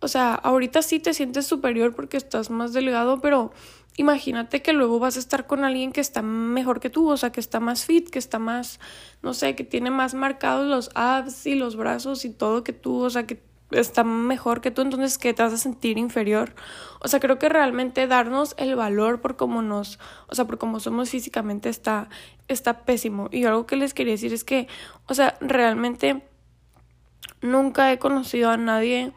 o 0.00 0.08
sea, 0.08 0.34
ahorita 0.34 0.82
sí 0.82 1.00
te 1.00 1.14
sientes 1.14 1.46
superior 1.46 1.94
porque 1.94 2.16
estás 2.16 2.50
más 2.50 2.72
delgado, 2.72 3.20
pero 3.20 3.52
imagínate 3.96 4.62
que 4.62 4.72
luego 4.72 4.98
vas 4.98 5.16
a 5.16 5.20
estar 5.20 5.46
con 5.46 5.64
alguien 5.64 5.92
que 5.92 6.00
está 6.00 6.22
mejor 6.22 6.80
que 6.80 6.90
tú, 6.90 7.08
o 7.10 7.16
sea, 7.16 7.32
que 7.32 7.40
está 7.40 7.60
más 7.60 7.84
fit, 7.84 8.10
que 8.10 8.18
está 8.18 8.38
más, 8.38 8.78
no 9.22 9.34
sé, 9.34 9.54
que 9.54 9.64
tiene 9.64 9.90
más 9.90 10.14
marcados 10.14 10.66
los 10.66 10.90
abs 10.94 11.46
y 11.46 11.54
los 11.54 11.76
brazos 11.76 12.24
y 12.24 12.30
todo 12.30 12.62
que 12.62 12.72
tú, 12.72 13.02
o 13.02 13.10
sea, 13.10 13.26
que 13.26 13.42
está 13.70 14.04
mejor 14.04 14.60
que 14.60 14.70
tú, 14.70 14.82
entonces 14.82 15.18
que 15.18 15.34
te 15.34 15.42
vas 15.42 15.52
a 15.52 15.56
sentir 15.56 15.98
inferior. 15.98 16.54
O 17.00 17.08
sea, 17.08 17.18
creo 17.18 17.38
que 17.38 17.48
realmente 17.48 18.06
darnos 18.06 18.54
el 18.58 18.76
valor 18.76 19.20
por 19.20 19.36
cómo 19.36 19.62
nos, 19.62 19.98
o 20.28 20.34
sea, 20.34 20.44
por 20.44 20.58
cómo 20.58 20.78
somos 20.78 21.10
físicamente 21.10 21.68
está 21.68 22.08
está 22.48 22.84
pésimo. 22.84 23.28
Y 23.32 23.44
algo 23.44 23.66
que 23.66 23.76
les 23.76 23.94
quería 23.94 24.12
decir 24.12 24.32
es 24.32 24.44
que, 24.44 24.68
o 25.06 25.14
sea, 25.14 25.36
realmente 25.40 26.22
nunca 27.40 27.92
he 27.92 27.98
conocido 27.98 28.50
a 28.50 28.56
nadie 28.56 29.12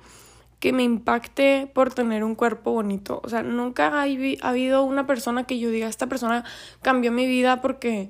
que 0.59 0.73
me 0.73 0.83
impacte 0.83 1.69
por 1.73 1.93
tener 1.93 2.23
un 2.23 2.35
cuerpo 2.35 2.71
bonito. 2.71 3.21
O 3.23 3.29
sea, 3.29 3.43
nunca 3.43 3.87
ha, 3.87 4.01
ha 4.01 4.49
habido 4.49 4.83
una 4.83 5.07
persona 5.07 5.45
que 5.45 5.59
yo 5.59 5.69
diga, 5.71 5.87
esta 5.87 6.07
persona 6.07 6.43
cambió 6.81 7.11
mi 7.11 7.25
vida 7.27 7.61
porque 7.61 8.09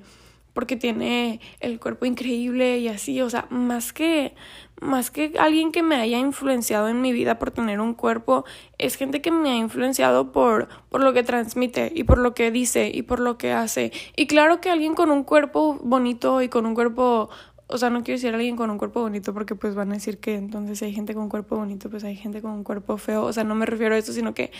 porque 0.52 0.76
tiene 0.76 1.40
el 1.60 1.78
cuerpo 1.78 2.06
increíble 2.06 2.78
y 2.78 2.88
así, 2.88 3.20
o 3.20 3.30
sea, 3.30 3.46
más 3.50 3.92
que 3.92 4.34
más 4.80 5.10
que 5.10 5.34
alguien 5.38 5.72
que 5.72 5.82
me 5.82 5.96
haya 5.96 6.18
influenciado 6.18 6.88
en 6.88 7.02
mi 7.02 7.12
vida 7.12 7.38
por 7.38 7.50
tener 7.50 7.80
un 7.80 7.92
cuerpo, 7.92 8.46
es 8.78 8.96
gente 8.96 9.20
que 9.20 9.30
me 9.30 9.50
ha 9.50 9.56
influenciado 9.56 10.32
por 10.32 10.68
por 10.88 11.02
lo 11.02 11.12
que 11.12 11.22
transmite 11.22 11.92
y 11.94 12.04
por 12.04 12.18
lo 12.18 12.34
que 12.34 12.50
dice 12.50 12.90
y 12.92 13.02
por 13.02 13.20
lo 13.20 13.36
que 13.36 13.52
hace. 13.52 13.92
Y 14.16 14.26
claro 14.26 14.60
que 14.60 14.70
alguien 14.70 14.94
con 14.94 15.10
un 15.10 15.22
cuerpo 15.22 15.78
bonito 15.82 16.40
y 16.42 16.48
con 16.48 16.66
un 16.66 16.74
cuerpo 16.74 17.28
o 17.70 17.78
sea, 17.78 17.90
no 17.90 18.02
quiero 18.02 18.16
decir 18.18 18.34
alguien 18.34 18.56
con 18.56 18.70
un 18.70 18.78
cuerpo 18.78 19.00
bonito 19.00 19.32
porque 19.32 19.54
pues 19.54 19.74
van 19.74 19.90
a 19.90 19.94
decir 19.94 20.18
que 20.18 20.34
entonces 20.34 20.82
hay 20.82 20.92
gente 20.92 21.14
con 21.14 21.24
un 21.24 21.28
cuerpo 21.28 21.56
bonito, 21.56 21.90
pues 21.90 22.04
hay 22.04 22.16
gente 22.16 22.42
con 22.42 22.52
un 22.52 22.64
cuerpo 22.64 22.96
feo. 22.96 23.24
O 23.24 23.32
sea, 23.32 23.44
no 23.44 23.54
me 23.54 23.66
refiero 23.66 23.94
a 23.94 23.98
eso, 23.98 24.12
sino 24.12 24.34
que, 24.34 24.52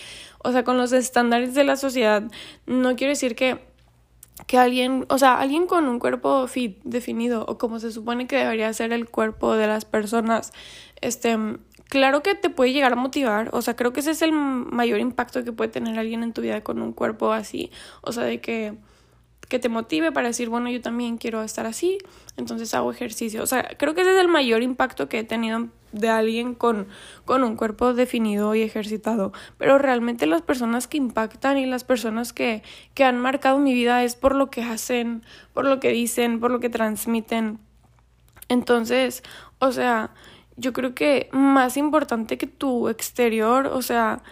o 0.43 0.51
sea, 0.51 0.63
con 0.63 0.77
los 0.77 0.91
estándares 0.91 1.53
de 1.53 1.63
la 1.63 1.77
sociedad, 1.77 2.23
no 2.65 2.95
quiero 2.95 3.09
decir 3.11 3.35
que 3.35 3.71
que 4.47 4.57
alguien, 4.57 5.05
o 5.09 5.17
sea, 5.17 5.39
alguien 5.39 5.67
con 5.67 5.87
un 5.87 5.99
cuerpo 5.99 6.47
fit 6.47 6.79
definido 6.83 7.45
o 7.47 7.57
como 7.57 7.79
se 7.79 7.91
supone 7.91 8.27
que 8.27 8.37
debería 8.37 8.73
ser 8.73 8.91
el 8.93 9.07
cuerpo 9.09 9.55
de 9.55 9.67
las 9.67 9.85
personas, 9.85 10.51
este, 11.01 11.37
claro 11.89 12.23
que 12.23 12.35
te 12.35 12.49
puede 12.49 12.73
llegar 12.73 12.93
a 12.93 12.95
motivar, 12.95 13.49
o 13.53 13.61
sea, 13.61 13.75
creo 13.75 13.93
que 13.93 13.99
ese 13.99 14.11
es 14.11 14.21
el 14.21 14.31
mayor 14.31 14.99
impacto 14.99 15.43
que 15.43 15.51
puede 15.51 15.69
tener 15.69 15.97
alguien 15.99 16.23
en 16.23 16.33
tu 16.33 16.41
vida 16.41 16.61
con 16.61 16.81
un 16.81 16.93
cuerpo 16.93 17.33
así, 17.33 17.71
o 18.01 18.11
sea, 18.11 18.23
de 18.23 18.41
que 18.41 18.73
que 19.51 19.59
te 19.59 19.67
motive 19.67 20.13
para 20.13 20.29
decir, 20.29 20.47
bueno, 20.47 20.69
yo 20.69 20.79
también 20.79 21.17
quiero 21.17 21.43
estar 21.43 21.65
así, 21.65 21.97
entonces 22.37 22.73
hago 22.73 22.89
ejercicio. 22.89 23.43
O 23.43 23.45
sea, 23.45 23.67
creo 23.77 23.93
que 23.93 23.99
ese 23.99 24.13
es 24.13 24.21
el 24.21 24.29
mayor 24.29 24.63
impacto 24.63 25.09
que 25.09 25.19
he 25.19 25.23
tenido 25.25 25.67
de 25.91 26.07
alguien 26.07 26.55
con, 26.55 26.87
con 27.25 27.43
un 27.43 27.57
cuerpo 27.57 27.93
definido 27.93 28.55
y 28.55 28.61
ejercitado. 28.61 29.33
Pero 29.57 29.77
realmente 29.77 30.25
las 30.25 30.41
personas 30.41 30.87
que 30.87 30.95
impactan 30.95 31.57
y 31.57 31.65
las 31.65 31.83
personas 31.83 32.31
que, 32.31 32.63
que 32.93 33.03
han 33.03 33.19
marcado 33.19 33.59
mi 33.59 33.73
vida 33.73 34.05
es 34.05 34.15
por 34.15 34.35
lo 34.35 34.49
que 34.49 34.63
hacen, 34.63 35.21
por 35.53 35.65
lo 35.65 35.81
que 35.81 35.89
dicen, 35.89 36.39
por 36.39 36.49
lo 36.49 36.61
que 36.61 36.69
transmiten. 36.69 37.59
Entonces, 38.47 39.21
o 39.59 39.73
sea, 39.73 40.11
yo 40.55 40.71
creo 40.71 40.95
que 40.95 41.27
más 41.33 41.75
importante 41.75 42.37
que 42.37 42.47
tu 42.47 42.87
exterior, 42.87 43.67
o 43.67 43.81
sea, 43.81 44.23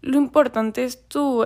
lo 0.00 0.16
importante 0.16 0.84
es 0.84 1.08
tu, 1.08 1.44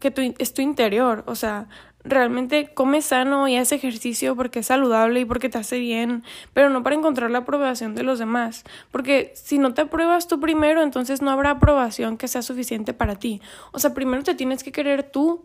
que 0.00 0.10
tu, 0.10 0.34
es 0.38 0.52
tu 0.52 0.60
interior, 0.60 1.24
o 1.26 1.34
sea, 1.34 1.68
realmente 2.06 2.72
come 2.72 3.02
sano 3.02 3.48
y 3.48 3.56
haz 3.56 3.72
ejercicio 3.72 4.36
porque 4.36 4.60
es 4.60 4.66
saludable 4.66 5.20
y 5.20 5.24
porque 5.24 5.48
te 5.48 5.58
hace 5.58 5.78
bien, 5.78 6.24
pero 6.52 6.70
no 6.70 6.82
para 6.82 6.96
encontrar 6.96 7.30
la 7.30 7.38
aprobación 7.38 7.94
de 7.94 8.02
los 8.02 8.18
demás, 8.18 8.64
porque 8.90 9.32
si 9.34 9.58
no 9.58 9.74
te 9.74 9.82
apruebas 9.82 10.28
tú 10.28 10.40
primero, 10.40 10.82
entonces 10.82 11.22
no 11.22 11.30
habrá 11.30 11.50
aprobación 11.50 12.16
que 12.16 12.28
sea 12.28 12.42
suficiente 12.42 12.94
para 12.94 13.16
ti. 13.16 13.40
O 13.72 13.78
sea, 13.78 13.94
primero 13.94 14.22
te 14.22 14.34
tienes 14.34 14.62
que 14.62 14.72
querer 14.72 15.02
tú 15.02 15.44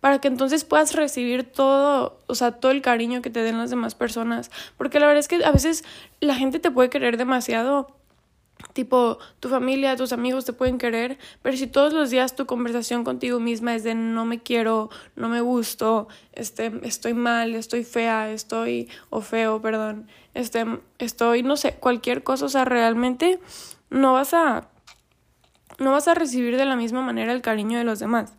para 0.00 0.20
que 0.20 0.28
entonces 0.28 0.64
puedas 0.64 0.94
recibir 0.94 1.44
todo, 1.50 2.20
o 2.26 2.34
sea, 2.34 2.52
todo 2.52 2.70
el 2.72 2.82
cariño 2.82 3.22
que 3.22 3.30
te 3.30 3.42
den 3.42 3.58
las 3.58 3.70
demás 3.70 3.94
personas, 3.94 4.50
porque 4.76 5.00
la 5.00 5.06
verdad 5.06 5.20
es 5.20 5.28
que 5.28 5.44
a 5.44 5.50
veces 5.50 5.84
la 6.20 6.34
gente 6.34 6.58
te 6.58 6.70
puede 6.70 6.90
querer 6.90 7.16
demasiado 7.16 7.95
Tipo, 8.72 9.18
tu 9.40 9.48
familia, 9.48 9.96
tus 9.96 10.12
amigos 10.12 10.44
te 10.44 10.52
pueden 10.52 10.78
querer, 10.78 11.18
pero 11.42 11.56
si 11.56 11.66
todos 11.66 11.92
los 11.92 12.10
días 12.10 12.36
tu 12.36 12.46
conversación 12.46 13.04
contigo 13.04 13.38
misma 13.38 13.74
es 13.74 13.84
de 13.84 13.94
no 13.94 14.24
me 14.24 14.42
quiero, 14.42 14.90
no 15.14 15.28
me 15.28 15.40
gusto, 15.40 16.08
este, 16.32 16.72
estoy 16.82 17.12
mal, 17.12 17.54
estoy 17.54 17.84
fea, 17.84 18.30
estoy, 18.30 18.88
o 19.10 19.20
feo, 19.20 19.60
perdón, 19.60 20.08
este, 20.34 20.64
estoy, 20.98 21.42
no 21.42 21.56
sé, 21.56 21.74
cualquier 21.74 22.22
cosa, 22.22 22.46
o 22.46 22.48
sea, 22.48 22.64
realmente 22.64 23.40
no 23.90 24.14
vas 24.14 24.32
a, 24.32 24.68
no 25.78 25.92
vas 25.92 26.08
a 26.08 26.14
recibir 26.14 26.56
de 26.56 26.64
la 26.64 26.76
misma 26.76 27.02
manera 27.02 27.32
el 27.32 27.42
cariño 27.42 27.78
de 27.78 27.84
los 27.84 27.98
demás. 27.98 28.34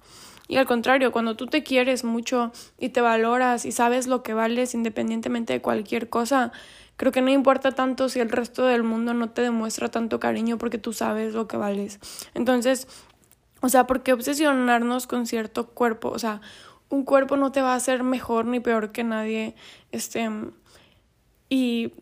Y 0.47 0.57
al 0.57 0.65
contrario, 0.65 1.11
cuando 1.11 1.35
tú 1.35 1.47
te 1.47 1.61
quieres 1.61 2.03
mucho 2.03 2.51
y 2.79 2.89
te 2.89 3.01
valoras 3.01 3.65
y 3.65 3.71
sabes 3.71 4.07
lo 4.07 4.23
que 4.23 4.33
vales 4.33 4.73
independientemente 4.73 5.53
de 5.53 5.61
cualquier 5.61 6.09
cosa, 6.09 6.53
Creo 6.97 7.11
que 7.11 7.21
no 7.21 7.29
importa 7.29 7.71
tanto 7.71 8.09
si 8.09 8.19
el 8.19 8.29
resto 8.29 8.65
del 8.65 8.83
mundo 8.83 9.13
no 9.13 9.29
te 9.29 9.43
demuestra 9.43 9.89
tanto 9.89 10.19
cariño 10.19 10.57
porque 10.57 10.79
tú 10.79 10.93
sabes 10.93 11.33
lo 11.33 11.47
que 11.47 11.55
vales. 11.55 11.99
Entonces, 12.33 12.87
o 13.61 13.69
sea, 13.69 13.85
¿por 13.87 14.03
qué 14.03 14.13
obsesionarnos 14.13 15.07
con 15.07 15.27
cierto 15.27 15.67
cuerpo? 15.67 16.09
O 16.09 16.19
sea, 16.19 16.41
un 16.89 17.03
cuerpo 17.03 17.37
no 17.37 17.51
te 17.51 17.61
va 17.61 17.73
a 17.73 17.75
hacer 17.75 18.03
mejor 18.03 18.45
ni 18.45 18.59
peor 18.59 18.91
que 18.91 19.03
nadie. 19.03 19.55
Este. 19.91 20.29
Y. 21.49 21.93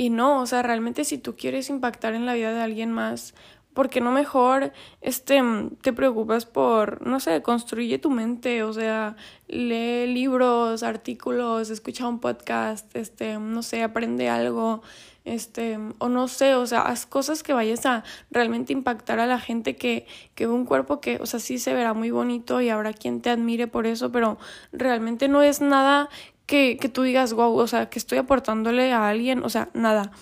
Y 0.00 0.10
no, 0.10 0.40
o 0.40 0.46
sea, 0.46 0.62
realmente 0.62 1.02
si 1.02 1.18
tú 1.18 1.34
quieres 1.34 1.68
impactar 1.70 2.14
en 2.14 2.24
la 2.24 2.34
vida 2.34 2.52
de 2.52 2.62
alguien 2.62 2.92
más, 2.92 3.34
porque 3.78 4.00
no 4.00 4.10
mejor 4.10 4.72
este 5.02 5.40
te 5.82 5.92
preocupas 5.92 6.46
por 6.46 7.06
no 7.06 7.20
sé 7.20 7.42
construye 7.42 8.00
tu 8.00 8.10
mente 8.10 8.64
o 8.64 8.72
sea 8.72 9.14
lee 9.46 10.04
libros 10.08 10.82
artículos 10.82 11.70
escucha 11.70 12.08
un 12.08 12.18
podcast 12.18 12.96
este 12.96 13.38
no 13.38 13.62
sé 13.62 13.84
aprende 13.84 14.28
algo 14.28 14.82
este 15.24 15.78
o 15.98 16.08
no 16.08 16.26
sé 16.26 16.56
o 16.56 16.66
sea 16.66 16.80
haz 16.80 17.06
cosas 17.06 17.44
que 17.44 17.52
vayas 17.52 17.86
a 17.86 18.02
realmente 18.32 18.72
impactar 18.72 19.20
a 19.20 19.26
la 19.26 19.38
gente 19.38 19.76
que 19.76 20.08
que 20.34 20.48
un 20.48 20.64
cuerpo 20.64 21.00
que 21.00 21.18
o 21.20 21.26
sea 21.26 21.38
sí 21.38 21.60
se 21.60 21.72
verá 21.72 21.94
muy 21.94 22.10
bonito 22.10 22.60
y 22.60 22.70
habrá 22.70 22.92
quien 22.92 23.20
te 23.20 23.30
admire 23.30 23.68
por 23.68 23.86
eso 23.86 24.10
pero 24.10 24.38
realmente 24.72 25.28
no 25.28 25.40
es 25.40 25.60
nada 25.60 26.08
que, 26.46 26.78
que 26.80 26.88
tú 26.88 27.02
digas, 27.02 27.34
wow, 27.34 27.54
o 27.54 27.66
sea, 27.66 27.90
que 27.90 27.98
estoy 27.98 28.16
aportándole 28.16 28.90
a 28.90 29.06
alguien, 29.06 29.44
o 29.44 29.50
sea, 29.50 29.68
nada. 29.74 30.12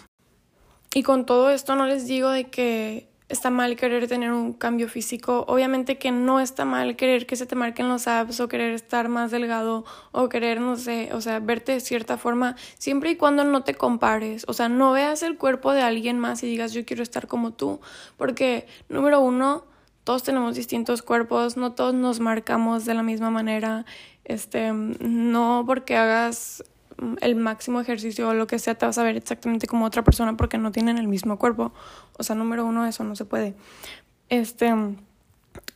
Y 0.93 1.05
con 1.05 1.25
todo 1.25 1.51
esto 1.51 1.77
no 1.77 1.87
les 1.87 2.09
digo 2.09 2.31
de 2.31 2.51
que 2.51 3.09
está 3.29 3.51
mal 3.51 3.77
querer 3.77 4.07
tener 4.07 4.33
un 4.33 4.53
cambio 4.53 4.89
físico. 4.89 5.45
Obviamente 5.49 5.99
que 5.99 6.13
no 6.13 6.41
está 6.41 6.65
mal 6.65 6.97
querer 6.97 7.27
que 7.27 7.37
se 7.37 7.47
te 7.47 7.57
marquen 7.57 7.89
los 7.89 8.07
abs 8.07 8.41
o 8.41 8.49
querer 8.49 8.73
estar 8.73 9.09
más 9.09 9.31
delgado 9.31 9.85
o 10.13 10.29
querer, 10.29 10.61
no 10.61 10.77
sé, 10.77 11.11
o 11.13 11.21
sea, 11.21 11.41
verte 11.41 11.73
de 11.73 11.81
cierta 11.81 12.19
forma, 12.19 12.57
siempre 12.79 13.11
y 13.11 13.17
cuando 13.17 13.45
no 13.45 13.63
te 13.65 13.75
compares. 13.75 14.45
O 14.49 14.53
sea, 14.53 14.69
no 14.69 14.93
veas 14.93 15.23
el 15.23 15.37
cuerpo 15.37 15.73
de 15.73 15.83
alguien 15.83 16.19
más 16.19 16.43
y 16.43 16.47
digas 16.47 16.73
yo 16.73 16.85
quiero 16.85 17.03
estar 17.03 17.27
como 17.27 17.53
tú. 17.53 17.81
Porque, 18.17 18.67
número 18.89 19.21
uno, 19.21 19.65
todos 20.05 20.23
tenemos 20.23 20.55
distintos 20.55 21.03
cuerpos, 21.03 21.57
no 21.57 21.73
todos 21.73 21.95
nos 21.95 22.21
marcamos 22.21 22.85
de 22.85 22.95
la 22.95 23.03
misma 23.03 23.31
manera. 23.31 23.85
Este, 24.25 24.73
no 24.73 25.65
porque 25.67 25.97
hagas 25.97 26.65
el 27.21 27.37
máximo 27.37 27.81
ejercicio 27.81 28.29
o 28.29 28.35
lo 28.35 28.47
que 28.47 28.59
sea, 28.59 28.75
te 28.75 28.87
vas 28.87 28.99
a 28.99 29.03
ver 29.03 29.17
exactamente 29.17 29.67
como 29.67 29.85
otra 29.85 30.03
persona 30.03 30.37
porque 30.37 30.59
no 30.59 30.73
tienen 30.73 30.99
el 30.99 31.09
mismo 31.09 31.39
cuerpo. 31.39 31.73
O 32.19 32.23
sea, 32.23 32.37
número 32.37 32.65
uno, 32.65 32.87
eso 32.87 33.05
no 33.05 33.17
se 33.17 33.25
puede. 33.25 33.55
Este. 34.29 34.73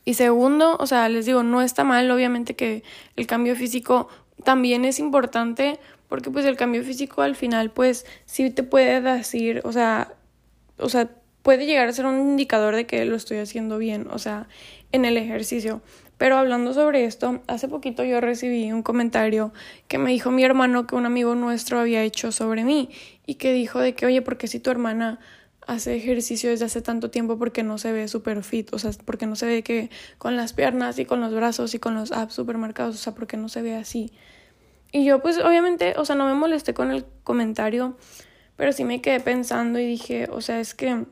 Y 0.05 0.15
segundo, 0.15 0.77
o 0.79 0.87
sea, 0.87 1.09
les 1.09 1.27
digo, 1.27 1.43
no 1.43 1.62
está 1.62 1.85
mal, 1.85 2.11
obviamente 2.11 2.57
que 2.57 2.83
el 3.17 3.27
cambio 3.27 3.55
físico 3.55 4.09
también 4.45 4.85
es 4.85 4.99
importante 4.99 5.79
porque 6.09 6.31
pues 6.31 6.45
el 6.45 6.57
cambio 6.57 6.83
físico 6.83 7.23
al 7.23 7.37
final 7.37 7.71
pues 7.71 8.05
sí 8.27 8.50
te 8.50 8.62
puede 8.62 9.00
decir, 9.00 9.61
o 9.65 9.73
sea, 9.73 10.12
o 10.79 10.89
sea, 10.89 11.11
puede 11.43 11.67
llegar 11.67 11.89
a 11.89 11.93
ser 11.93 12.07
un 12.07 12.21
indicador 12.21 12.75
de 12.75 12.87
que 12.87 13.05
lo 13.05 13.15
estoy 13.15 13.39
haciendo 13.39 13.79
bien, 13.79 14.09
o 14.11 14.19
sea, 14.19 14.49
en 14.93 15.05
el 15.05 15.17
ejercicio. 15.17 15.83
Pero 16.21 16.37
hablando 16.37 16.75
sobre 16.75 17.07
esto, 17.07 17.41
hace 17.47 17.67
poquito 17.67 18.05
yo 18.05 18.21
recibí 18.21 18.71
un 18.73 18.83
comentario 18.83 19.55
que 19.89 19.97
me 19.97 20.11
dijo 20.11 20.31
mi 20.31 20.45
hermano 20.45 20.87
que 20.87 20.95
un 20.95 21.07
amigo 21.07 21.35
nuestro 21.35 21.81
había 21.81 22.03
hecho 22.03 22.31
sobre 22.31 22.62
mí 22.62 22.91
y 23.25 23.37
que 23.37 23.55
dijo 23.55 23.81
de 23.81 23.95
que, 23.95 24.05
oye, 24.05 24.21
porque 24.21 24.47
si 24.47 24.61
tu 24.61 24.71
hermana 24.71 25.19
hace 25.67 25.97
ejercicio 25.97 26.50
desde 26.50 26.67
hace 26.67 26.83
tanto 26.83 27.11
tiempo 27.11 27.39
porque 27.39 27.62
no 27.62 27.79
se 27.79 27.93
ve 27.93 28.07
súper 28.07 28.45
fit, 28.45 28.71
o 28.75 28.79
sea, 28.79 28.91
porque 29.07 29.25
no 29.25 29.35
se 29.35 29.47
ve 29.47 29.62
que 29.62 29.89
con 30.19 30.37
las 30.37 30.53
piernas 30.53 30.99
y 30.99 31.07
con 31.07 31.23
los 31.23 31.33
brazos 31.33 31.75
y 31.75 31.79
con 31.79 31.95
los 31.95 32.12
abs 32.12 32.35
súper 32.35 32.59
marcados, 32.59 32.97
o 32.97 32.99
sea, 32.99 33.15
porque 33.15 33.39
no 33.39 33.49
se 33.49 33.62
ve 33.62 33.75
así. 33.75 34.12
Y 34.93 35.07
yo 35.07 35.23
pues 35.23 35.39
obviamente, 35.39 35.95
o 35.97 36.05
sea, 36.05 36.17
no 36.17 36.27
me 36.27 36.35
molesté 36.35 36.75
con 36.75 36.91
el 36.91 37.07
comentario, 37.25 37.97
pero 38.57 38.73
sí 38.73 38.85
me 38.85 39.00
quedé 39.00 39.21
pensando 39.21 39.79
y 39.79 39.87
dije, 39.87 40.29
o 40.31 40.43
sea, 40.43 40.61
es 40.61 40.75
que, 40.75 41.07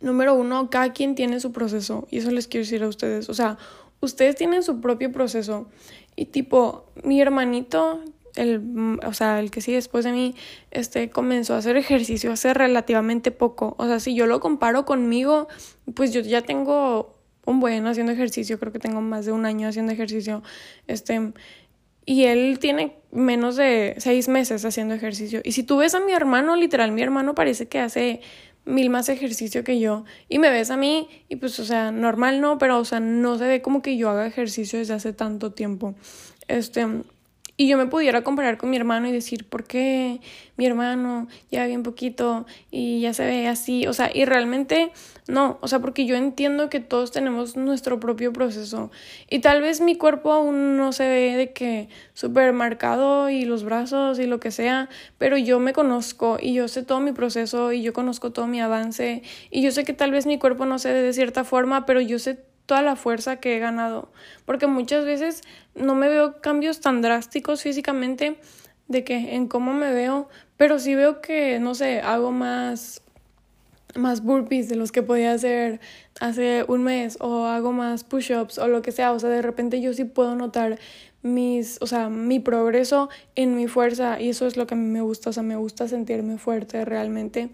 número 0.00 0.34
uno, 0.34 0.68
cada 0.68 0.92
quien 0.92 1.14
tiene 1.14 1.38
su 1.38 1.52
proceso 1.52 2.08
y 2.10 2.18
eso 2.18 2.32
les 2.32 2.48
quiero 2.48 2.64
decir 2.64 2.82
a 2.82 2.88
ustedes, 2.88 3.28
o 3.28 3.34
sea, 3.34 3.56
ustedes 4.00 4.36
tienen 4.36 4.62
su 4.62 4.80
propio 4.80 5.12
proceso. 5.12 5.68
Y 6.14 6.26
tipo, 6.26 6.86
mi 7.04 7.20
hermanito, 7.20 8.02
el, 8.34 8.98
o 9.04 9.12
sea, 9.12 9.40
el 9.40 9.50
que 9.50 9.60
sigue 9.60 9.76
después 9.76 10.04
de 10.04 10.12
mí, 10.12 10.34
este, 10.70 11.10
comenzó 11.10 11.54
a 11.54 11.58
hacer 11.58 11.76
ejercicio 11.76 12.32
hace 12.32 12.54
relativamente 12.54 13.30
poco. 13.30 13.74
O 13.78 13.86
sea, 13.86 14.00
si 14.00 14.14
yo 14.14 14.26
lo 14.26 14.40
comparo 14.40 14.84
conmigo, 14.84 15.48
pues 15.94 16.12
yo 16.12 16.20
ya 16.20 16.42
tengo 16.42 17.16
un 17.44 17.60
buen 17.60 17.86
haciendo 17.86 18.12
ejercicio, 18.12 18.58
creo 18.58 18.72
que 18.72 18.78
tengo 18.78 19.00
más 19.00 19.24
de 19.24 19.32
un 19.32 19.46
año 19.46 19.68
haciendo 19.68 19.92
ejercicio. 19.92 20.42
Este, 20.86 21.32
y 22.04 22.24
él 22.24 22.58
tiene 22.60 22.96
menos 23.10 23.56
de 23.56 23.94
seis 23.98 24.28
meses 24.28 24.64
haciendo 24.64 24.94
ejercicio. 24.94 25.40
Y 25.44 25.52
si 25.52 25.62
tú 25.62 25.78
ves 25.78 25.94
a 25.94 26.00
mi 26.00 26.12
hermano, 26.12 26.56
literal, 26.56 26.92
mi 26.92 27.02
hermano 27.02 27.34
parece 27.34 27.66
que 27.66 27.80
hace 27.80 28.20
mil 28.66 28.90
más 28.90 29.08
ejercicio 29.08 29.64
que 29.64 29.80
yo 29.80 30.04
y 30.28 30.38
me 30.38 30.50
ves 30.50 30.70
a 30.70 30.76
mí 30.76 31.08
y 31.28 31.36
pues 31.36 31.58
o 31.58 31.64
sea, 31.64 31.92
normal 31.92 32.40
no, 32.40 32.58
pero 32.58 32.78
o 32.78 32.84
sea, 32.84 33.00
no 33.00 33.38
se 33.38 33.46
ve 33.46 33.62
como 33.62 33.80
que 33.80 33.96
yo 33.96 34.10
haga 34.10 34.26
ejercicio 34.26 34.78
desde 34.78 34.94
hace 34.94 35.12
tanto 35.12 35.52
tiempo. 35.52 35.94
Este, 36.48 36.86
y 37.56 37.68
yo 37.68 37.78
me 37.78 37.86
pudiera 37.86 38.22
comparar 38.22 38.58
con 38.58 38.70
mi 38.70 38.76
hermano 38.76 39.08
y 39.08 39.12
decir, 39.12 39.48
¿por 39.48 39.64
qué 39.64 40.20
mi 40.56 40.66
hermano 40.66 41.26
ya 41.50 41.66
bien 41.66 41.82
poquito 41.82 42.46
y 42.70 43.00
ya 43.00 43.14
se 43.14 43.24
ve 43.24 43.48
así? 43.48 43.86
O 43.86 43.92
sea, 43.94 44.10
y 44.12 44.26
realmente 44.26 44.92
no, 45.26 45.58
o 45.60 45.68
sea, 45.68 45.80
porque 45.80 46.04
yo 46.06 46.16
entiendo 46.16 46.68
que 46.68 46.80
todos 46.80 47.12
tenemos 47.12 47.56
nuestro 47.56 47.98
propio 47.98 48.32
proceso 48.32 48.90
y 49.30 49.40
tal 49.40 49.62
vez 49.62 49.80
mi 49.80 49.96
cuerpo 49.96 50.32
aún 50.32 50.76
no 50.76 50.92
se 50.92 51.08
ve 51.08 51.36
de 51.36 51.52
que 51.52 51.88
súper 52.12 52.52
marcado 52.52 53.30
y 53.30 53.44
los 53.44 53.64
brazos 53.64 54.18
y 54.18 54.26
lo 54.26 54.38
que 54.38 54.50
sea, 54.50 54.88
pero 55.16 55.38
yo 55.38 55.58
me 55.58 55.72
conozco 55.72 56.38
y 56.40 56.52
yo 56.52 56.68
sé 56.68 56.82
todo 56.82 57.00
mi 57.00 57.12
proceso 57.12 57.72
y 57.72 57.82
yo 57.82 57.92
conozco 57.92 58.32
todo 58.32 58.46
mi 58.46 58.60
avance 58.60 59.22
y 59.50 59.62
yo 59.62 59.72
sé 59.72 59.84
que 59.84 59.94
tal 59.94 60.10
vez 60.10 60.26
mi 60.26 60.38
cuerpo 60.38 60.66
no 60.66 60.78
se 60.78 60.92
ve 60.92 61.02
de 61.02 61.12
cierta 61.12 61.42
forma, 61.42 61.86
pero 61.86 62.00
yo 62.00 62.18
sé 62.18 62.38
toda 62.66 62.82
la 62.82 62.96
fuerza 62.96 63.36
que 63.36 63.56
he 63.56 63.58
ganado. 63.58 64.10
Porque 64.44 64.66
muchas 64.66 65.04
veces 65.04 65.42
no 65.74 65.94
me 65.94 66.08
veo 66.08 66.40
cambios 66.40 66.80
tan 66.80 67.02
drásticos 67.02 67.62
físicamente 67.62 68.36
de 68.88 69.04
que 69.04 69.34
en 69.34 69.48
cómo 69.48 69.72
me 69.72 69.92
veo, 69.92 70.28
pero 70.56 70.78
sí 70.78 70.94
veo 70.94 71.20
que, 71.20 71.58
no 71.58 71.74
sé, 71.74 72.00
hago 72.00 72.30
más 72.32 73.02
más 73.96 74.22
burpees 74.22 74.68
de 74.68 74.76
los 74.76 74.92
que 74.92 75.02
podía 75.02 75.32
hacer 75.32 75.80
hace 76.20 76.64
un 76.68 76.82
mes 76.82 77.16
o 77.20 77.46
hago 77.46 77.72
más 77.72 78.04
push-ups 78.04 78.58
o 78.58 78.68
lo 78.68 78.82
que 78.82 78.92
sea, 78.92 79.12
o 79.12 79.18
sea, 79.18 79.30
de 79.30 79.42
repente 79.42 79.80
yo 79.80 79.92
sí 79.94 80.04
puedo 80.04 80.34
notar 80.36 80.78
mis, 81.22 81.78
o 81.80 81.86
sea, 81.86 82.08
mi 82.08 82.38
progreso 82.38 83.08
en 83.34 83.56
mi 83.56 83.66
fuerza 83.66 84.20
y 84.20 84.30
eso 84.30 84.46
es 84.46 84.56
lo 84.56 84.66
que 84.66 84.74
me 84.76 85.00
gusta, 85.00 85.30
o 85.30 85.32
sea, 85.32 85.42
me 85.42 85.56
gusta 85.56 85.88
sentirme 85.88 86.38
fuerte 86.38 86.84
realmente, 86.84 87.50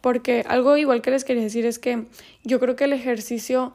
porque 0.00 0.44
algo 0.46 0.76
igual 0.76 1.02
que 1.02 1.10
les 1.10 1.24
quería 1.24 1.42
decir 1.42 1.66
es 1.66 1.78
que 1.78 2.04
yo 2.44 2.60
creo 2.60 2.76
que 2.76 2.84
el 2.84 2.92
ejercicio 2.92 3.74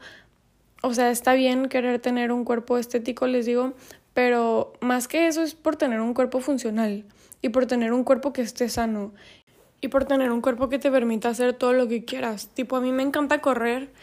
o 0.85 0.93
sea, 0.93 1.11
está 1.11 1.33
bien 1.33 1.69
querer 1.69 1.99
tener 1.99 2.33
un 2.33 2.43
cuerpo 2.43 2.77
estético, 2.77 3.25
les 3.25 3.45
digo, 3.45 3.73
pero 4.13 4.73
más 4.81 5.07
que 5.07 5.27
eso 5.27 5.41
es 5.41 5.55
por 5.55 5.77
tener 5.77 6.01
un 6.01 6.13
cuerpo 6.13 6.41
funcional 6.41 7.05
y 7.41 7.49
por 7.49 7.65
tener 7.67 7.93
un 7.93 8.03
cuerpo 8.03 8.33
que 8.33 8.41
esté 8.41 8.67
sano 8.67 9.13
y 9.79 9.87
por 9.87 10.03
tener 10.03 10.29
un 10.29 10.41
cuerpo 10.41 10.67
que 10.67 10.79
te 10.79 10.91
permita 10.91 11.29
hacer 11.29 11.53
todo 11.53 11.71
lo 11.71 11.87
que 11.87 12.03
quieras. 12.03 12.49
Tipo, 12.53 12.75
a 12.75 12.81
mí 12.81 12.91
me 12.91 13.01
encanta 13.01 13.39
correr 13.39 13.93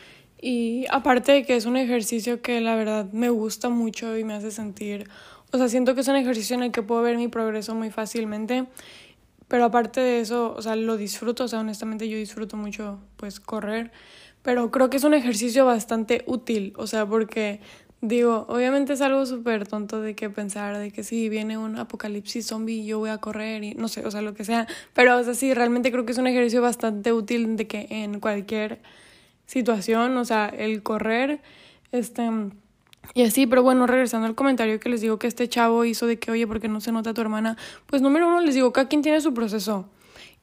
y 0.40 0.86
aparte 0.90 1.32
de 1.32 1.44
que 1.44 1.54
es 1.54 1.66
un 1.66 1.76
ejercicio 1.76 2.40
que 2.40 2.62
la 2.62 2.74
verdad 2.76 3.12
me 3.12 3.28
gusta 3.28 3.68
mucho 3.68 4.16
y 4.16 4.24
me 4.24 4.32
hace 4.32 4.50
sentir, 4.50 5.06
o 5.52 5.58
sea, 5.58 5.68
siento 5.68 5.94
que 5.94 6.00
es 6.00 6.08
un 6.08 6.16
ejercicio 6.16 6.56
en 6.56 6.62
el 6.62 6.72
que 6.72 6.82
puedo 6.82 7.02
ver 7.02 7.18
mi 7.18 7.28
progreso 7.28 7.74
muy 7.74 7.90
fácilmente. 7.90 8.64
Pero 9.48 9.64
aparte 9.64 10.00
de 10.00 10.20
eso, 10.20 10.54
o 10.56 10.62
sea, 10.62 10.76
lo 10.76 10.96
disfruto, 10.96 11.44
o 11.44 11.48
sea, 11.48 11.58
honestamente 11.58 12.08
yo 12.08 12.16
disfruto 12.16 12.56
mucho 12.56 13.00
pues 13.16 13.40
correr, 13.40 13.90
pero 14.42 14.70
creo 14.70 14.90
que 14.90 14.96
es 14.96 15.04
un 15.04 15.14
ejercicio 15.14 15.66
bastante 15.66 16.24
útil, 16.26 16.72
o 16.76 16.86
sea, 16.86 17.06
porque 17.06 17.60
Digo, 18.02 18.46
obviamente 18.48 18.94
es 18.94 19.02
algo 19.02 19.26
súper 19.26 19.68
tonto 19.68 20.00
de 20.00 20.14
que 20.14 20.30
pensar 20.30 20.78
de 20.78 20.90
que 20.90 21.04
si 21.04 21.28
viene 21.28 21.58
un 21.58 21.76
apocalipsis 21.76 22.46
zombie 22.46 22.86
yo 22.86 22.98
voy 22.98 23.10
a 23.10 23.18
correr 23.18 23.62
y 23.62 23.74
no 23.74 23.88
sé, 23.88 24.06
o 24.06 24.10
sea, 24.10 24.22
lo 24.22 24.32
que 24.32 24.44
sea. 24.44 24.66
Pero, 24.94 25.18
o 25.18 25.22
sea, 25.22 25.34
sí, 25.34 25.52
realmente 25.52 25.92
creo 25.92 26.06
que 26.06 26.12
es 26.12 26.18
un 26.18 26.26
ejercicio 26.26 26.62
bastante 26.62 27.12
útil 27.12 27.56
de 27.56 27.66
que 27.66 27.88
en 27.90 28.18
cualquier 28.20 28.80
situación, 29.44 30.16
o 30.16 30.24
sea, 30.24 30.48
el 30.48 30.82
correr, 30.82 31.42
este... 31.92 32.22
Y 33.14 33.22
así, 33.22 33.46
pero 33.46 33.62
bueno, 33.62 33.86
regresando 33.86 34.26
al 34.26 34.34
comentario 34.34 34.78
que 34.80 34.88
les 34.88 35.00
digo 35.00 35.18
que 35.18 35.26
este 35.26 35.48
chavo 35.48 35.84
hizo 35.84 36.06
de 36.06 36.18
que, 36.18 36.30
oye, 36.30 36.46
¿por 36.46 36.60
qué 36.60 36.68
no 36.68 36.80
se 36.80 36.92
nota 36.92 37.12
tu 37.12 37.20
hermana? 37.20 37.56
Pues 37.86 38.02
número 38.02 38.28
uno, 38.28 38.40
les 38.40 38.54
digo, 38.54 38.72
cada 38.72 38.88
quien 38.88 39.02
tiene 39.02 39.20
su 39.20 39.34
proceso. 39.34 39.88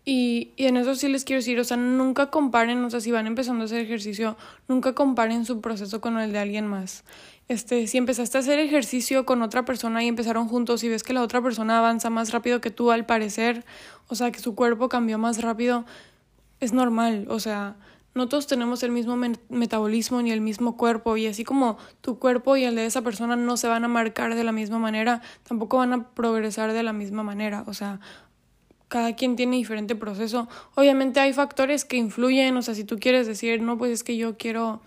Y, 0.10 0.54
y, 0.56 0.68
en 0.68 0.78
eso 0.78 0.96
sí 0.96 1.10
les 1.10 1.26
quiero 1.26 1.40
decir, 1.40 1.60
o 1.60 1.66
sea, 1.66 1.76
nunca 1.76 2.30
comparen, 2.30 2.82
o 2.82 2.90
sea, 2.90 3.02
si 3.02 3.12
van 3.12 3.28
empezando 3.28 3.64
a 3.64 3.66
hacer 3.66 3.82
ejercicio, 3.82 4.38
nunca 4.70 4.96
comparen 4.96 5.44
su 5.44 5.60
proceso 5.60 6.00
con 6.00 6.18
el 6.18 6.32
de 6.32 6.40
alguien 6.40 6.66
más. 6.66 7.04
Este, 7.50 7.88
si 7.88 7.98
empezaste 7.98 8.38
a 8.38 8.40
hacer 8.40 8.58
ejercicio 8.60 9.26
con 9.26 9.42
otra 9.42 9.66
persona 9.66 10.02
y 10.02 10.08
empezaron 10.08 10.48
juntos 10.48 10.82
y 10.86 10.88
ves 10.88 11.04
que 11.04 11.12
la 11.12 11.22
otra 11.22 11.42
persona 11.42 11.80
avanza 11.80 12.10
más 12.10 12.32
rápido 12.32 12.62
que 12.62 12.72
tú 12.72 12.92
al 12.92 13.06
parecer, 13.06 13.66
o 14.08 14.16
sea, 14.16 14.32
que 14.32 14.40
su 14.40 14.56
cuerpo 14.56 14.88
cambió 14.88 15.18
más 15.18 15.42
rápido, 15.42 15.84
es 16.62 16.72
normal, 16.72 17.28
o 17.30 17.42
sea, 17.42 17.76
no 18.16 18.30
todos 18.30 18.48
tenemos 18.48 18.84
el 18.84 18.92
mismo 18.92 19.18
metabolismo 19.50 20.22
ni 20.22 20.32
el 20.32 20.40
mismo 20.42 20.78
cuerpo 20.78 21.18
y 21.18 21.28
así 21.28 21.44
como 21.44 21.78
tu 22.00 22.18
cuerpo 22.18 22.56
y 22.56 22.64
el 22.64 22.76
de 22.76 22.86
esa 22.86 23.02
persona 23.02 23.36
no 23.36 23.58
se 23.58 23.68
van 23.68 23.84
a 23.84 23.90
marcar 23.90 24.36
de 24.36 24.44
la 24.46 24.54
misma 24.54 24.80
manera, 24.80 25.22
tampoco 25.44 25.78
van 25.78 25.94
a 25.94 26.10
progresar 26.12 26.72
de 26.72 26.84
la 26.84 26.94
misma 26.94 27.24
manera, 27.24 27.66
o 27.68 27.74
sea, 27.74 28.00
cada 28.88 29.16
quien 29.16 29.36
tiene 29.36 29.58
diferente 29.58 29.96
proceso. 29.96 30.48
Obviamente 30.76 31.20
hay 31.20 31.34
factores 31.34 31.86
que 31.86 31.98
influyen, 31.98 32.56
o 32.58 32.62
sea, 32.62 32.74
si 32.74 32.84
tú 32.84 32.98
quieres 33.00 33.28
decir, 33.28 33.62
no, 33.62 33.78
pues 33.78 33.92
es 33.92 34.04
que 34.04 34.18
yo 34.18 34.38
quiero 34.38 34.82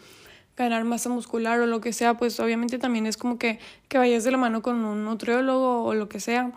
ganar 0.57 0.85
masa 0.85 1.09
muscular 1.09 1.61
o 1.61 1.67
lo 1.67 1.81
que 1.81 1.93
sea, 1.93 2.15
pues 2.17 2.39
obviamente 2.41 2.79
también 2.79 3.07
es 3.07 3.17
como 3.17 3.39
que, 3.39 3.59
que 3.89 3.99
vayas 3.99 4.25
de 4.25 4.31
la 4.31 4.39
mano 4.39 4.63
con 4.63 4.85
un 4.85 5.05
nutriólogo 5.05 5.85
o 5.85 5.95
lo 5.95 6.09
que 6.09 6.21
sea. 6.21 6.53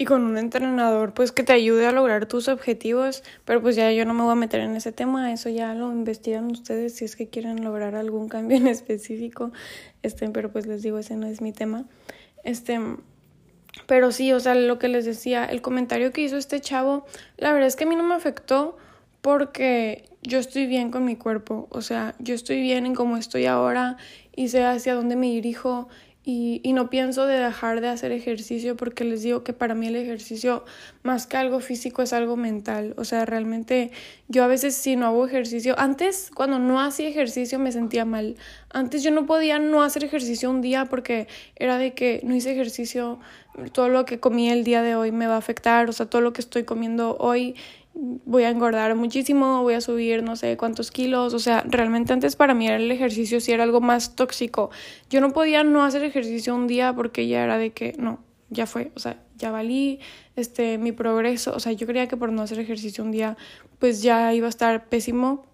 Y 0.00 0.04
con 0.04 0.22
un 0.22 0.38
entrenador, 0.38 1.12
pues 1.12 1.32
que 1.32 1.42
te 1.42 1.52
ayude 1.52 1.86
a 1.86 1.92
lograr 1.92 2.26
tus 2.26 2.46
objetivos, 2.48 3.24
pero 3.44 3.60
pues 3.60 3.74
ya 3.74 3.90
yo 3.90 4.04
no 4.04 4.14
me 4.14 4.22
voy 4.22 4.32
a 4.32 4.36
meter 4.36 4.60
en 4.60 4.76
ese 4.76 4.92
tema, 4.92 5.32
eso 5.32 5.48
ya 5.48 5.74
lo 5.74 5.90
investigan 5.90 6.50
ustedes 6.50 6.94
si 6.94 7.04
es 7.04 7.16
que 7.16 7.28
quieren 7.28 7.64
lograr 7.64 7.96
algún 7.96 8.28
cambio 8.28 8.56
en 8.58 8.66
específico, 8.68 9.50
este, 10.02 10.28
pero 10.28 10.52
pues 10.52 10.66
les 10.66 10.82
digo, 10.82 10.98
ese 10.98 11.16
no 11.16 11.26
es 11.26 11.40
mi 11.40 11.52
tema. 11.52 11.84
Este, 12.44 12.78
pero 13.86 14.12
sí, 14.12 14.32
o 14.32 14.40
sea, 14.40 14.54
lo 14.54 14.78
que 14.78 14.88
les 14.88 15.04
decía, 15.04 15.44
el 15.44 15.62
comentario 15.62 16.12
que 16.12 16.22
hizo 16.22 16.36
este 16.36 16.60
chavo, 16.60 17.06
la 17.36 17.52
verdad 17.52 17.68
es 17.68 17.76
que 17.76 17.84
a 17.84 17.86
mí 17.86 17.96
no 17.96 18.02
me 18.02 18.14
afectó 18.14 18.76
porque 19.20 20.08
yo 20.22 20.38
estoy 20.38 20.66
bien 20.66 20.90
con 20.90 21.04
mi 21.04 21.16
cuerpo, 21.16 21.68
o 21.70 21.80
sea, 21.80 22.14
yo 22.18 22.34
estoy 22.34 22.60
bien 22.60 22.86
en 22.86 22.94
cómo 22.94 23.16
estoy 23.16 23.46
ahora 23.46 23.96
y 24.34 24.48
sé 24.48 24.64
hacia 24.64 24.94
dónde 24.94 25.16
me 25.16 25.26
dirijo 25.26 25.88
y, 26.30 26.60
y, 26.62 26.74
no 26.74 26.90
pienso 26.90 27.24
de 27.24 27.38
dejar 27.38 27.80
de 27.80 27.88
hacer 27.88 28.12
ejercicio 28.12 28.76
porque 28.76 29.02
les 29.02 29.22
digo 29.22 29.44
que 29.44 29.54
para 29.54 29.74
mí 29.74 29.86
el 29.86 29.96
ejercicio 29.96 30.62
más 31.02 31.26
que 31.26 31.38
algo 31.38 31.58
físico 31.60 32.02
es 32.02 32.12
algo 32.12 32.36
mental. 32.36 32.92
O 32.98 33.04
sea, 33.06 33.24
realmente 33.24 33.92
yo 34.28 34.44
a 34.44 34.46
veces 34.46 34.74
si 34.74 34.94
no 34.94 35.06
hago 35.06 35.24
ejercicio, 35.24 35.74
antes 35.78 36.30
cuando 36.34 36.58
no 36.58 36.82
hacía 36.82 37.08
ejercicio 37.08 37.58
me 37.58 37.72
sentía 37.72 38.04
mal. 38.04 38.36
Antes 38.68 39.02
yo 39.02 39.10
no 39.10 39.24
podía 39.24 39.58
no 39.58 39.82
hacer 39.82 40.04
ejercicio 40.04 40.50
un 40.50 40.60
día 40.60 40.84
porque 40.84 41.28
era 41.56 41.78
de 41.78 41.94
que 41.94 42.20
no 42.24 42.34
hice 42.34 42.52
ejercicio, 42.52 43.18
todo 43.72 43.88
lo 43.88 44.04
que 44.04 44.20
comí 44.20 44.50
el 44.50 44.64
día 44.64 44.82
de 44.82 44.96
hoy 44.96 45.12
me 45.12 45.26
va 45.26 45.36
a 45.36 45.38
afectar, 45.38 45.88
o 45.88 45.92
sea, 45.94 46.04
todo 46.04 46.20
lo 46.20 46.34
que 46.34 46.42
estoy 46.42 46.64
comiendo 46.64 47.16
hoy 47.20 47.56
voy 47.98 48.44
a 48.44 48.50
engordar 48.50 48.94
muchísimo, 48.94 49.62
voy 49.62 49.74
a 49.74 49.80
subir 49.80 50.22
no 50.22 50.36
sé 50.36 50.56
cuántos 50.56 50.90
kilos, 50.90 51.34
o 51.34 51.38
sea, 51.38 51.64
realmente 51.66 52.12
antes 52.12 52.36
para 52.36 52.54
mí 52.54 52.68
el 52.68 52.90
ejercicio 52.90 53.40
sí 53.40 53.52
era 53.52 53.64
algo 53.64 53.80
más 53.80 54.14
tóxico. 54.14 54.70
Yo 55.10 55.20
no 55.20 55.32
podía 55.32 55.64
no 55.64 55.84
hacer 55.84 56.04
ejercicio 56.04 56.54
un 56.54 56.66
día 56.68 56.94
porque 56.94 57.26
ya 57.26 57.42
era 57.42 57.58
de 57.58 57.70
que 57.70 57.94
no, 57.98 58.20
ya 58.50 58.66
fue, 58.66 58.92
o 58.94 59.00
sea, 59.00 59.20
ya 59.36 59.50
valí 59.50 59.98
este 60.36 60.78
mi 60.78 60.92
progreso, 60.92 61.54
o 61.54 61.60
sea, 61.60 61.72
yo 61.72 61.86
creía 61.86 62.06
que 62.06 62.16
por 62.16 62.30
no 62.30 62.42
hacer 62.42 62.60
ejercicio 62.60 63.02
un 63.02 63.10
día 63.10 63.36
pues 63.78 64.02
ya 64.02 64.32
iba 64.32 64.46
a 64.46 64.50
estar 64.50 64.88
pésimo. 64.88 65.44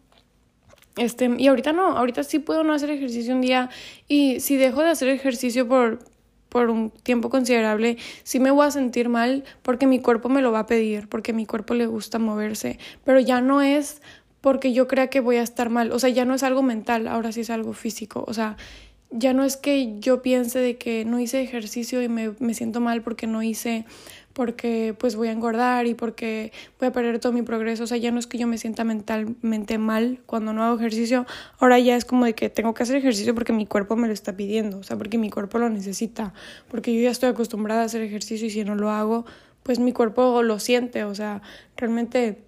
Este, 0.97 1.29
y 1.39 1.49
ahorita 1.49 1.73
no, 1.73 1.97
ahorita 1.97 2.23
sí 2.23 2.39
puedo 2.39 2.63
no 2.63 2.73
hacer 2.73 2.91
ejercicio 2.91 3.35
un 3.35 3.41
día 3.41 3.69
y 4.07 4.39
si 4.39 4.57
dejo 4.57 4.83
de 4.83 4.91
hacer 4.91 5.09
ejercicio 5.09 5.67
por 5.67 5.99
por 6.55 6.71
un 6.71 6.91
tiempo 6.91 7.31
considerable, 7.31 7.99
sí 8.23 8.39
me 8.39 8.53
voy 8.53 8.65
a 8.65 8.71
sentir 8.71 9.09
mal 9.09 9.43
porque 9.63 9.89
mi 9.89 9.99
cuerpo 9.99 10.29
me 10.29 10.41
lo 10.41 10.53
va 10.53 10.61
a 10.61 10.67
pedir, 10.67 11.09
porque 11.09 11.33
mi 11.33 11.47
cuerpo 11.47 11.75
le 11.75 11.87
gusta 11.89 12.21
moverse, 12.21 12.79
pero 13.03 13.19
ya 13.19 13.41
no 13.41 13.61
es 13.61 14.01
porque 14.41 14.73
yo 14.73 14.87
crea 14.87 15.09
que 15.09 15.19
voy 15.19 15.35
a 15.35 15.43
estar 15.43 15.69
mal, 15.69 15.91
o 15.91 15.99
sea, 15.99 16.11
ya 16.11 16.25
no 16.25 16.33
es 16.33 16.45
algo 16.45 16.63
mental, 16.63 17.09
ahora 17.09 17.33
sí 17.33 17.41
es 17.41 17.51
algo 17.51 17.73
físico, 17.73 18.25
o 18.29 18.33
sea, 18.35 18.57
ya 19.11 19.33
no 19.33 19.43
es 19.43 19.57
que 19.57 19.99
yo 19.99 20.23
piense 20.23 20.61
de 20.61 20.77
que 20.79 21.05
no 21.05 21.19
hice 21.19 21.43
ejercicio 21.43 22.01
y 22.01 22.09
me, 22.09 22.35
me 22.39 22.55
siento 22.55 22.81
mal 22.81 23.03
porque 23.03 23.27
no 23.27 23.43
hice 23.43 23.85
porque 24.35 24.95
pues 24.99 25.17
voy 25.17 25.29
a 25.29 25.33
engordar 25.33 25.87
y 25.87 25.95
porque 25.95 26.53
voy 26.79 26.89
a 26.89 26.93
perder 26.93 27.21
todo 27.21 27.33
mi 27.33 27.43
progreso. 27.43 27.85
O 27.85 27.87
sea, 27.87 27.97
ya 27.97 28.11
no 28.11 28.19
es 28.19 28.27
que 28.27 28.37
yo 28.37 28.47
me 28.47 28.59
sienta 28.59 28.85
mentalmente 28.85 29.79
mal 29.79 30.21
cuando 30.27 30.53
no 30.53 30.63
hago 30.63 30.77
ejercicio, 30.77 31.25
ahora 31.59 31.79
ya 31.79 31.97
es 31.97 32.05
como 32.05 32.27
de 32.27 32.35
que 32.35 32.51
tengo 32.51 32.75
que 32.75 32.83
hacer 32.83 32.97
ejercicio 32.97 33.35
porque 33.35 33.53
mi 33.53 33.65
cuerpo 33.65 33.97
me 33.97 34.09
lo 34.09 34.13
está 34.13 34.37
pidiendo, 34.37 34.79
o 34.79 34.83
sea, 34.83 34.99
porque 34.99 35.17
mi 35.17 35.31
cuerpo 35.31 35.59
lo 35.59 35.71
necesita, 35.71 36.35
porque 36.69 36.95
yo 36.95 37.01
ya 37.01 37.11
estoy 37.11 37.31
acostumbrada 37.31 37.83
a 37.83 37.85
hacer 37.85 38.03
ejercicio 38.03 38.49
y 38.49 38.51
si 38.51 38.65
no 38.65 38.75
lo 38.75 38.91
hago, 38.91 39.25
pues 39.63 39.79
mi 39.79 39.93
cuerpo 39.93 40.43
lo 40.43 40.59
siente, 40.59 41.05
o 41.05 41.15
sea, 41.15 41.41
realmente 41.77 42.43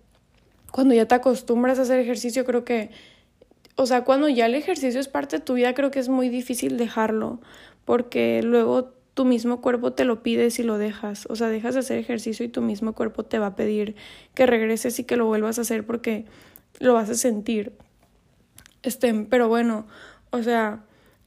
cuando 0.72 0.92
ya 0.92 1.06
te 1.06 1.14
acostumbras 1.14 1.78
a 1.78 1.82
hacer 1.82 2.00
ejercicio 2.00 2.44
creo 2.44 2.64
que, 2.64 2.90
o 3.76 3.86
sea, 3.86 4.02
cuando 4.02 4.28
ya 4.28 4.46
el 4.46 4.56
ejercicio 4.56 4.98
es 5.00 5.08
parte 5.08 5.36
de 5.36 5.44
tu 5.44 5.54
vida 5.54 5.72
creo 5.72 5.92
que 5.92 6.00
es 6.00 6.08
muy 6.08 6.28
difícil 6.28 6.76
dejarlo, 6.76 7.40
porque 7.84 8.42
luego 8.42 8.95
tu 9.16 9.24
mismo 9.24 9.62
cuerpo 9.62 9.94
te 9.94 10.04
lo 10.04 10.22
pide 10.22 10.50
si 10.50 10.62
lo 10.62 10.76
dejas. 10.76 11.26
O 11.30 11.36
sea, 11.36 11.48
dejas 11.48 11.72
de 11.72 11.80
hacer 11.80 11.96
ejercicio 11.96 12.44
y 12.44 12.50
tu 12.50 12.60
mismo 12.60 12.92
cuerpo 12.92 13.24
te 13.24 13.38
va 13.38 13.46
a 13.46 13.56
pedir 13.56 13.96
que 14.34 14.44
regreses 14.44 14.98
y 14.98 15.04
que 15.04 15.16
lo 15.16 15.24
vuelvas 15.24 15.56
a 15.56 15.62
hacer 15.62 15.86
porque 15.86 16.26
lo 16.80 16.92
vas 16.92 17.08
a 17.08 17.14
sentir. 17.14 17.72
Este, 18.82 19.14
pero 19.30 19.48
bueno, 19.48 19.86
o 20.32 20.42
sea, 20.42 20.84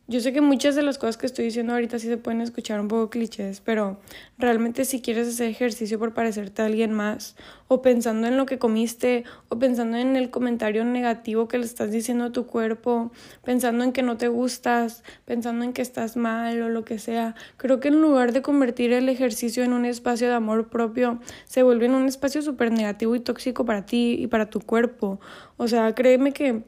yo 0.10 0.22
sé 0.22 0.34
que 0.34 0.42
muchas 0.42 0.74
de 0.74 0.82
las 0.82 0.98
cosas 0.98 1.18
que 1.18 1.28
estoy 1.28 1.46
diciendo 1.46 1.72
ahorita 1.74 2.00
sí 2.00 2.08
se 2.08 2.18
pueden 2.18 2.42
escuchar 2.42 2.82
un 2.82 2.88
poco 2.88 3.12
clichés, 3.12 3.62
pero 3.62 4.00
realmente 4.40 4.84
si 4.84 5.02
quieres 5.02 5.28
hacer 5.28 5.52
ejercicio 5.52 6.00
por 6.00 6.16
parecerte 6.16 6.64
a 6.64 6.66
alguien 6.66 6.92
más, 6.94 7.36
o 7.68 7.84
pensando 7.84 8.26
en 8.28 8.36
lo 8.36 8.48
que 8.48 8.58
comiste, 8.58 9.24
o 9.50 9.60
pensando 9.60 9.98
en 9.98 10.16
el 10.16 10.32
comentario 10.32 10.84
negativo 10.84 11.48
que 11.48 11.60
le 11.60 11.66
estás 11.66 11.92
diciendo 11.92 12.26
a 12.26 12.32
tu 12.32 12.48
cuerpo, 12.48 13.12
pensando 13.44 13.84
en 13.84 13.92
que 13.92 14.02
no 14.02 14.18
te 14.18 14.30
gustas, 14.30 15.04
pensando 15.26 15.64
en 15.64 15.74
que 15.74 15.84
estás 15.84 16.18
mal 16.18 16.60
o 16.64 16.70
lo 16.70 16.84
que 16.84 16.98
sea, 16.98 17.36
creo 17.58 17.80
que 17.80 17.90
en 17.90 18.02
lugar 18.02 18.34
de 18.34 18.42
convertir 18.42 18.92
el 18.94 19.10
ejercicio 19.10 19.64
en 19.64 19.74
un 19.74 19.86
espacio 19.86 20.28
de 20.28 20.34
amor 20.34 20.70
propio, 20.70 21.20
se 21.46 21.62
vuelve 21.62 21.86
en 21.86 21.94
un 21.94 22.08
espacio 22.08 22.42
súper 22.42 22.72
negativo 22.72 23.14
y 23.14 23.20
tóxico 23.20 23.64
para 23.64 23.86
ti 23.86 24.16
y 24.20 24.26
para 24.26 24.50
tu 24.50 24.60
cuerpo. 24.60 25.20
O 25.58 25.68
sea, 25.68 25.94
créeme 25.94 26.34
que 26.34 26.64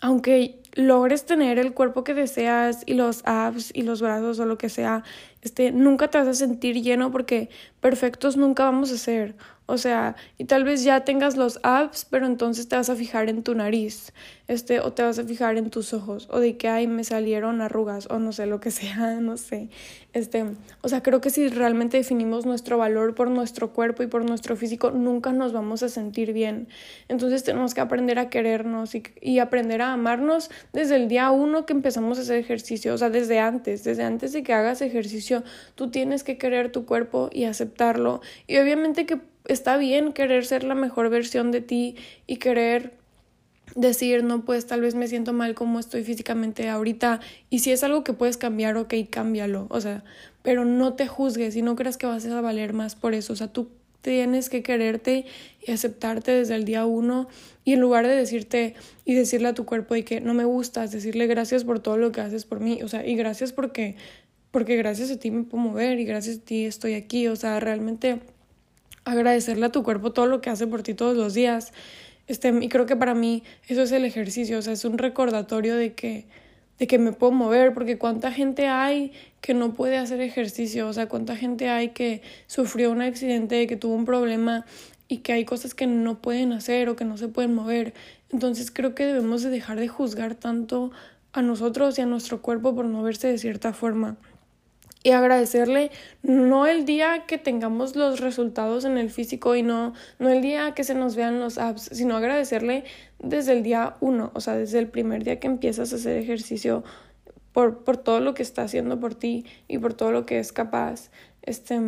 aunque 0.00 0.60
logres 0.78 1.26
tener 1.26 1.58
el 1.58 1.74
cuerpo 1.74 2.04
que 2.04 2.14
deseas 2.14 2.84
y 2.86 2.94
los 2.94 3.22
abs 3.24 3.72
y 3.74 3.82
los 3.82 4.00
brazos 4.00 4.38
o 4.38 4.46
lo 4.46 4.58
que 4.58 4.68
sea, 4.68 5.02
este, 5.42 5.72
nunca 5.72 6.08
te 6.08 6.18
vas 6.18 6.28
a 6.28 6.34
sentir 6.34 6.80
lleno 6.80 7.10
porque 7.10 7.50
perfectos 7.80 8.36
nunca 8.36 8.64
vamos 8.64 8.92
a 8.92 8.96
ser. 8.96 9.34
O 9.70 9.76
sea, 9.76 10.16
y 10.38 10.44
tal 10.44 10.64
vez 10.64 10.82
ya 10.82 11.04
tengas 11.04 11.36
los 11.36 11.60
abs, 11.62 12.06
pero 12.06 12.24
entonces 12.24 12.70
te 12.70 12.76
vas 12.76 12.88
a 12.88 12.96
fijar 12.96 13.28
en 13.28 13.42
tu 13.42 13.54
nariz, 13.54 14.14
este, 14.46 14.80
o 14.80 14.94
te 14.94 15.02
vas 15.02 15.18
a 15.18 15.24
fijar 15.24 15.58
en 15.58 15.68
tus 15.68 15.92
ojos, 15.92 16.26
o 16.30 16.40
de 16.40 16.56
que, 16.56 16.68
ay, 16.68 16.86
me 16.86 17.04
salieron 17.04 17.60
arrugas, 17.60 18.08
o 18.10 18.18
no 18.18 18.32
sé, 18.32 18.46
lo 18.46 18.60
que 18.60 18.70
sea, 18.70 19.20
no 19.20 19.36
sé. 19.36 19.68
Este, 20.14 20.46
o 20.80 20.88
sea, 20.88 21.02
creo 21.02 21.20
que 21.20 21.28
si 21.28 21.48
realmente 21.48 21.98
definimos 21.98 22.46
nuestro 22.46 22.78
valor 22.78 23.14
por 23.14 23.30
nuestro 23.30 23.74
cuerpo 23.74 24.02
y 24.02 24.06
por 24.06 24.24
nuestro 24.24 24.56
físico, 24.56 24.90
nunca 24.90 25.34
nos 25.34 25.52
vamos 25.52 25.82
a 25.82 25.90
sentir 25.90 26.32
bien. 26.32 26.68
Entonces 27.08 27.44
tenemos 27.44 27.74
que 27.74 27.82
aprender 27.82 28.18
a 28.18 28.30
querernos 28.30 28.94
y, 28.94 29.02
y 29.20 29.38
aprender 29.40 29.82
a 29.82 29.92
amarnos 29.92 30.50
desde 30.72 30.96
el 30.96 31.08
día 31.08 31.30
uno 31.30 31.66
que 31.66 31.74
empezamos 31.74 32.16
a 32.16 32.22
hacer 32.22 32.38
ejercicio, 32.38 32.94
o 32.94 32.96
sea, 32.96 33.10
desde 33.10 33.38
antes, 33.38 33.84
desde 33.84 34.04
antes 34.04 34.32
de 34.32 34.42
que 34.42 34.54
hagas 34.54 34.80
ejercicio, 34.80 35.44
tú 35.74 35.90
tienes 35.90 36.24
que 36.24 36.38
querer 36.38 36.72
tu 36.72 36.86
cuerpo 36.86 37.28
y 37.30 37.44
aceptarlo. 37.44 38.22
Y 38.46 38.56
obviamente 38.56 39.04
que 39.04 39.20
está 39.48 39.76
bien 39.76 40.12
querer 40.12 40.46
ser 40.46 40.64
la 40.64 40.74
mejor 40.74 41.10
versión 41.10 41.50
de 41.50 41.60
ti 41.60 41.96
y 42.26 42.36
querer 42.36 42.94
decir, 43.74 44.24
no, 44.24 44.44
pues 44.44 44.66
tal 44.66 44.80
vez 44.80 44.94
me 44.94 45.08
siento 45.08 45.32
mal 45.32 45.54
como 45.54 45.78
estoy 45.78 46.04
físicamente 46.04 46.68
ahorita. 46.68 47.20
Y 47.50 47.60
si 47.60 47.72
es 47.72 47.82
algo 47.84 48.04
que 48.04 48.12
puedes 48.12 48.36
cambiar, 48.36 48.76
ok, 48.76 48.94
cámbialo. 49.10 49.66
O 49.70 49.80
sea, 49.80 50.04
pero 50.42 50.64
no 50.64 50.94
te 50.94 51.06
juzgues 51.06 51.56
y 51.56 51.62
no 51.62 51.76
creas 51.76 51.96
que 51.96 52.06
vas 52.06 52.24
a 52.26 52.40
valer 52.40 52.72
más 52.72 52.94
por 52.94 53.14
eso. 53.14 53.32
O 53.32 53.36
sea, 53.36 53.52
tú 53.52 53.68
tienes 54.00 54.48
que 54.48 54.62
quererte 54.62 55.26
y 55.66 55.72
aceptarte 55.72 56.32
desde 56.32 56.54
el 56.54 56.64
día 56.64 56.86
uno 56.86 57.28
y 57.64 57.72
en 57.72 57.80
lugar 57.80 58.06
de 58.06 58.14
decirte 58.14 58.74
y 59.04 59.14
decirle 59.14 59.48
a 59.48 59.54
tu 59.54 59.64
cuerpo 59.64 59.94
de 59.94 60.04
que 60.04 60.20
no 60.20 60.34
me 60.34 60.44
gustas, 60.44 60.92
decirle 60.92 61.26
gracias 61.26 61.64
por 61.64 61.80
todo 61.80 61.96
lo 61.96 62.12
que 62.12 62.20
haces 62.20 62.44
por 62.44 62.60
mí, 62.60 62.80
o 62.82 62.88
sea, 62.88 63.06
y 63.06 63.16
gracias 63.16 63.52
porque 63.52 63.96
porque 64.50 64.76
gracias 64.76 65.10
a 65.10 65.18
ti 65.18 65.30
me 65.30 65.42
puedo 65.42 65.62
mover 65.62 66.00
y 66.00 66.04
gracias 66.04 66.38
a 66.38 66.40
ti 66.40 66.64
estoy 66.64 66.94
aquí, 66.94 67.28
o 67.28 67.36
sea, 67.36 67.60
realmente 67.60 68.20
agradecerle 69.08 69.66
a 69.66 69.72
tu 69.72 69.82
cuerpo 69.82 70.12
todo 70.12 70.26
lo 70.26 70.40
que 70.40 70.50
hace 70.50 70.66
por 70.66 70.82
ti 70.82 70.94
todos 70.94 71.16
los 71.16 71.34
días. 71.34 71.72
Este, 72.26 72.48
y 72.48 72.68
creo 72.68 72.86
que 72.86 72.96
para 72.96 73.14
mí 73.14 73.42
eso 73.68 73.82
es 73.82 73.92
el 73.92 74.04
ejercicio, 74.04 74.58
o 74.58 74.62
sea, 74.62 74.74
es 74.74 74.84
un 74.84 74.98
recordatorio 74.98 75.76
de 75.76 75.94
que 75.94 76.26
de 76.78 76.86
que 76.86 76.98
me 76.98 77.12
puedo 77.12 77.32
mover, 77.32 77.74
porque 77.74 77.98
cuánta 77.98 78.32
gente 78.32 78.68
hay 78.68 79.12
que 79.40 79.52
no 79.52 79.74
puede 79.74 79.98
hacer 79.98 80.20
ejercicio, 80.20 80.88
o 80.88 80.92
sea, 80.92 81.08
cuánta 81.08 81.36
gente 81.36 81.68
hay 81.68 81.88
que 81.88 82.22
sufrió 82.46 82.90
un 82.92 83.02
accidente, 83.02 83.66
que 83.66 83.76
tuvo 83.76 83.94
un 83.94 84.04
problema 84.04 84.64
y 85.08 85.18
que 85.18 85.32
hay 85.32 85.44
cosas 85.44 85.74
que 85.74 85.86
no 85.86 86.20
pueden 86.20 86.52
hacer 86.52 86.88
o 86.88 86.96
que 86.96 87.04
no 87.04 87.16
se 87.16 87.28
pueden 87.28 87.54
mover. 87.54 87.94
Entonces 88.30 88.70
creo 88.70 88.94
que 88.94 89.06
debemos 89.06 89.42
de 89.42 89.50
dejar 89.50 89.80
de 89.80 89.88
juzgar 89.88 90.34
tanto 90.34 90.92
a 91.32 91.42
nosotros 91.42 91.98
y 91.98 92.02
a 92.02 92.06
nuestro 92.06 92.42
cuerpo 92.42 92.74
por 92.74 92.86
moverse 92.86 93.28
de 93.28 93.38
cierta 93.38 93.72
forma 93.72 94.16
y 95.02 95.10
agradecerle 95.10 95.90
no 96.22 96.66
el 96.66 96.84
día 96.84 97.24
que 97.26 97.38
tengamos 97.38 97.94
los 97.96 98.20
resultados 98.20 98.84
en 98.84 98.98
el 98.98 99.10
físico 99.10 99.54
y 99.54 99.62
no, 99.62 99.94
no 100.18 100.28
el 100.28 100.42
día 100.42 100.74
que 100.74 100.84
se 100.84 100.94
nos 100.94 101.16
vean 101.16 101.40
los 101.40 101.58
apps, 101.58 101.90
sino 101.92 102.16
agradecerle 102.16 102.84
desde 103.18 103.52
el 103.52 103.62
día 103.62 103.96
uno, 104.00 104.30
o 104.34 104.40
sea, 104.40 104.56
desde 104.56 104.78
el 104.78 104.88
primer 104.88 105.24
día 105.24 105.38
que 105.38 105.46
empiezas 105.46 105.92
a 105.92 105.96
hacer 105.96 106.18
ejercicio 106.18 106.84
por, 107.52 107.84
por 107.84 107.96
todo 107.96 108.20
lo 108.20 108.34
que 108.34 108.42
está 108.42 108.62
haciendo 108.62 108.98
por 109.00 109.14
ti 109.14 109.44
y 109.68 109.78
por 109.78 109.94
todo 109.94 110.12
lo 110.12 110.26
que 110.26 110.38
es 110.38 110.52
capaz. 110.52 111.10
Este, 111.42 111.80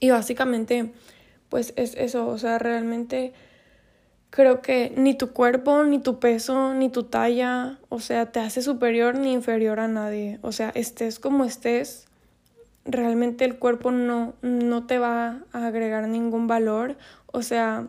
y 0.00 0.10
básicamente, 0.10 0.92
pues 1.48 1.74
es 1.76 1.94
eso, 1.94 2.26
o 2.26 2.38
sea, 2.38 2.58
realmente 2.58 3.32
creo 4.32 4.62
que 4.62 4.94
ni 4.96 5.14
tu 5.14 5.32
cuerpo, 5.32 5.84
ni 5.84 5.98
tu 5.98 6.18
peso, 6.18 6.72
ni 6.72 6.88
tu 6.88 7.02
talla, 7.02 7.78
o 7.90 8.00
sea, 8.00 8.32
te 8.32 8.40
hace 8.40 8.62
superior 8.62 9.14
ni 9.14 9.30
inferior 9.30 9.78
a 9.78 9.88
nadie. 9.88 10.38
O 10.40 10.52
sea, 10.52 10.70
estés 10.74 11.18
como 11.18 11.44
estés, 11.44 12.06
realmente 12.86 13.44
el 13.44 13.58
cuerpo 13.58 13.90
no, 13.90 14.32
no 14.40 14.86
te 14.86 14.96
va 14.96 15.42
a 15.52 15.66
agregar 15.66 16.08
ningún 16.08 16.46
valor. 16.46 16.96
O 17.26 17.42
sea, 17.42 17.88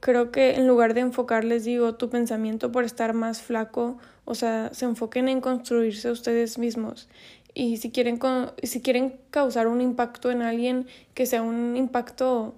creo 0.00 0.32
que 0.32 0.56
en 0.56 0.66
lugar 0.66 0.92
de 0.92 1.02
enfocarles, 1.02 1.62
digo, 1.62 1.94
tu 1.94 2.10
pensamiento 2.10 2.72
por 2.72 2.82
estar 2.82 3.14
más 3.14 3.40
flaco, 3.40 3.96
o 4.24 4.34
sea, 4.34 4.70
se 4.74 4.86
enfoquen 4.86 5.28
en 5.28 5.40
construirse 5.40 6.10
ustedes 6.10 6.58
mismos. 6.58 7.08
Y 7.54 7.76
si 7.76 7.92
quieren, 7.92 8.18
si 8.64 8.80
quieren 8.80 9.20
causar 9.30 9.68
un 9.68 9.80
impacto 9.80 10.32
en 10.32 10.42
alguien, 10.42 10.88
que 11.14 11.26
sea 11.26 11.42
un 11.42 11.76
impacto 11.76 12.56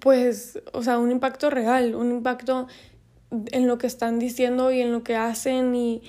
pues, 0.00 0.60
o 0.72 0.82
sea, 0.82 0.98
un 0.98 1.10
impacto 1.10 1.50
real, 1.50 1.94
un 1.94 2.10
impacto 2.10 2.66
en 3.30 3.66
lo 3.66 3.78
que 3.78 3.86
están 3.86 4.18
diciendo 4.18 4.72
y 4.72 4.80
en 4.80 4.92
lo 4.92 5.02
que 5.02 5.16
hacen 5.16 5.74
y, 5.74 6.02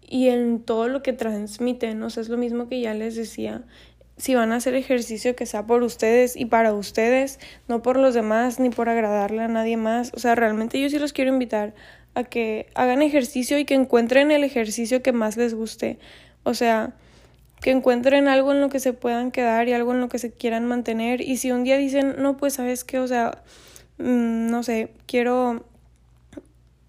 y 0.00 0.28
en 0.28 0.62
todo 0.62 0.88
lo 0.88 1.02
que 1.02 1.12
transmiten. 1.12 2.02
O 2.02 2.10
sea, 2.10 2.22
es 2.22 2.28
lo 2.28 2.36
mismo 2.36 2.68
que 2.68 2.80
ya 2.80 2.94
les 2.94 3.16
decía. 3.16 3.62
Si 4.16 4.34
van 4.34 4.52
a 4.52 4.56
hacer 4.56 4.74
ejercicio, 4.74 5.34
que 5.34 5.46
sea 5.46 5.66
por 5.66 5.82
ustedes 5.82 6.36
y 6.36 6.44
para 6.44 6.72
ustedes, 6.72 7.40
no 7.66 7.82
por 7.82 7.96
los 7.96 8.14
demás 8.14 8.60
ni 8.60 8.70
por 8.70 8.88
agradarle 8.88 9.42
a 9.42 9.48
nadie 9.48 9.76
más. 9.76 10.12
O 10.14 10.20
sea, 10.20 10.34
realmente 10.34 10.80
yo 10.80 10.88
sí 10.88 10.98
los 10.98 11.12
quiero 11.12 11.32
invitar 11.32 11.74
a 12.14 12.24
que 12.24 12.66
hagan 12.74 13.02
ejercicio 13.02 13.58
y 13.58 13.64
que 13.64 13.74
encuentren 13.74 14.30
el 14.30 14.44
ejercicio 14.44 15.02
que 15.02 15.12
más 15.12 15.36
les 15.36 15.54
guste. 15.54 15.98
O 16.44 16.54
sea, 16.54 16.94
que 17.62 17.70
encuentren 17.70 18.26
algo 18.26 18.52
en 18.52 18.60
lo 18.60 18.68
que 18.68 18.80
se 18.80 18.92
puedan 18.92 19.30
quedar 19.30 19.68
y 19.68 19.72
algo 19.72 19.92
en 19.92 20.00
lo 20.00 20.08
que 20.08 20.18
se 20.18 20.32
quieran 20.32 20.66
mantener. 20.66 21.20
Y 21.20 21.36
si 21.36 21.52
un 21.52 21.62
día 21.62 21.78
dicen, 21.78 22.16
no, 22.18 22.36
pues 22.36 22.54
sabes 22.54 22.84
qué, 22.84 22.98
o 22.98 23.06
sea, 23.06 23.42
mm, 23.98 24.48
no 24.50 24.64
sé, 24.64 24.92
quiero, 25.06 25.64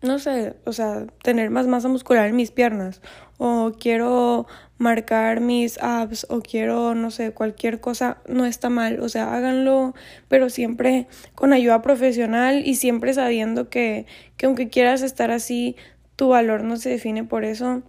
no 0.01 0.17
sé, 0.17 0.55
o 0.65 0.73
sea, 0.73 1.05
tener 1.23 1.51
más 1.51 1.67
masa 1.67 1.89
muscular 1.89 2.27
en 2.27 2.35
mis 2.35 2.49
piernas, 2.49 3.01
o 3.37 3.73
quiero 3.79 4.47
marcar 4.79 5.41
mis 5.41 5.77
abs, 5.77 6.25
o 6.29 6.41
quiero, 6.41 6.95
no 6.95 7.11
sé, 7.11 7.31
cualquier 7.33 7.79
cosa, 7.79 8.17
no 8.27 8.45
está 8.45 8.69
mal, 8.69 8.99
o 8.99 9.09
sea, 9.09 9.35
háganlo, 9.35 9.93
pero 10.27 10.49
siempre 10.49 11.07
con 11.35 11.53
ayuda 11.53 11.83
profesional 11.83 12.63
y 12.65 12.75
siempre 12.75 13.13
sabiendo 13.13 13.69
que, 13.69 14.07
que 14.37 14.47
aunque 14.47 14.69
quieras 14.69 15.03
estar 15.03 15.29
así, 15.29 15.75
tu 16.15 16.29
valor 16.29 16.63
no 16.63 16.77
se 16.77 16.89
define 16.89 17.23
por 17.23 17.45
eso 17.45 17.83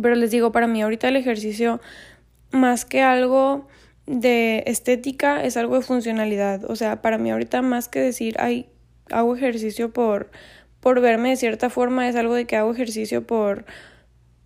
pero 0.00 0.14
les 0.14 0.30
digo, 0.30 0.52
para 0.52 0.66
mí 0.66 0.82
ahorita 0.82 1.08
el 1.08 1.16
ejercicio, 1.16 1.80
más 2.50 2.84
que 2.84 3.02
algo 3.02 3.68
de 4.06 4.64
estética, 4.66 5.42
es 5.44 5.56
algo 5.56 5.76
de 5.76 5.82
funcionalidad. 5.82 6.64
O 6.70 6.76
sea, 6.76 7.02
para 7.02 7.18
mí 7.18 7.30
ahorita 7.30 7.62
más 7.62 7.88
que 7.88 8.00
decir, 8.00 8.36
ay, 8.38 8.68
hago 9.10 9.34
ejercicio 9.34 9.92
por, 9.92 10.30
por 10.80 11.00
verme 11.00 11.30
de 11.30 11.36
cierta 11.36 11.70
forma, 11.70 12.08
es 12.08 12.16
algo 12.16 12.34
de 12.34 12.46
que 12.46 12.56
hago 12.56 12.72
ejercicio 12.72 13.26
por 13.26 13.64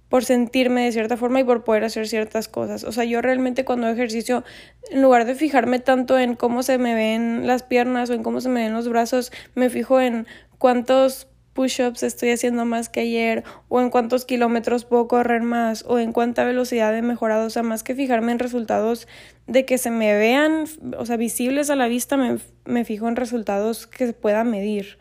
por 0.09 0.25
sentirme 0.25 0.85
de 0.85 0.93
cierta 0.93 1.17
forma 1.17 1.41
y 1.41 1.45
por 1.45 1.65
poder 1.65 1.85
hacer 1.85 2.09
ciertas 2.09 2.49
cosas. 2.49 2.85
O 2.85 2.93
sea, 2.93 3.05
yo 3.05 3.21
realmente 3.21 3.65
cuando 3.65 3.87
hago 3.87 3.95
ejercicio, 3.95 4.45
en 4.91 5.03
lugar 5.03 5.27
de 5.27 5.35
fijarme 5.35 5.79
tanto 5.81 6.19
en 6.19 6.35
cómo 6.35 6.63
se 6.63 6.79
me 6.79 6.95
ven 6.95 7.47
las 7.47 7.63
piernas 7.63 8.09
o 8.11 8.15
en 8.15 8.23
cómo 8.23 8.41
se 8.41 8.49
me 8.49 8.63
ven 8.63 8.73
los 8.73 8.89
brazos, 8.89 9.33
me 9.55 9.69
fijo 9.69 10.01
en 10.01 10.27
cuántos 10.57 11.28
push-ups 11.59 12.05
estoy 12.05 12.31
haciendo 12.31 12.65
más 12.65 12.89
que 12.89 13.01
ayer, 13.01 13.43
o 13.67 13.81
en 13.81 13.91
cuántos 13.91 14.25
kilómetros 14.25 14.85
puedo 14.85 15.09
correr 15.09 15.43
más, 15.43 15.85
o 15.89 15.99
en 15.99 16.13
cuánta 16.13 16.45
velocidad 16.45 16.97
he 16.97 17.03
mejorado. 17.03 17.49
O 17.49 17.51
sea, 17.51 17.65
más 17.65 17.83
que 17.83 17.97
fijarme 17.97 18.31
en 18.31 18.39
resultados 18.39 19.09
de 19.49 19.65
que 19.65 19.77
se 19.77 19.91
me 19.91 20.17
vean, 20.17 20.67
o 20.97 21.05
sea, 21.05 21.17
visibles 21.17 21.69
a 21.69 21.75
la 21.75 21.89
vista, 21.89 22.17
me, 22.17 22.39
me 22.65 22.85
fijo 22.85 23.09
en 23.09 23.17
resultados 23.17 23.89
que 23.89 24.07
se 24.07 24.13
pueda 24.13 24.45
medir. 24.45 24.99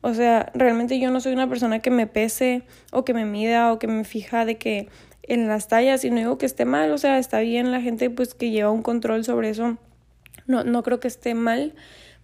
O 0.00 0.12
sea, 0.12 0.50
realmente 0.52 0.98
yo 0.98 1.12
no 1.12 1.20
soy 1.20 1.32
una 1.32 1.48
persona 1.48 1.78
que 1.78 1.92
me 1.92 2.08
pese 2.08 2.64
o 2.90 3.04
que 3.04 3.14
me 3.14 3.24
mida 3.24 3.72
o 3.72 3.78
que 3.78 3.86
me 3.86 4.02
fija 4.02 4.44
de 4.44 4.58
que 4.58 4.88
en 5.22 5.46
las 5.46 5.68
tallas 5.68 6.04
y 6.04 6.10
no 6.10 6.16
digo 6.16 6.38
que 6.38 6.46
esté 6.46 6.64
mal, 6.64 6.90
o 6.90 6.98
sea, 6.98 7.18
está 7.18 7.38
bien 7.38 7.70
la 7.70 7.80
gente 7.80 8.10
pues 8.10 8.34
que 8.34 8.50
lleva 8.50 8.72
un 8.72 8.82
control 8.82 9.24
sobre 9.24 9.50
eso. 9.50 9.78
No, 10.48 10.64
no 10.64 10.82
creo 10.82 10.98
que 10.98 11.06
esté 11.06 11.34
mal, 11.34 11.72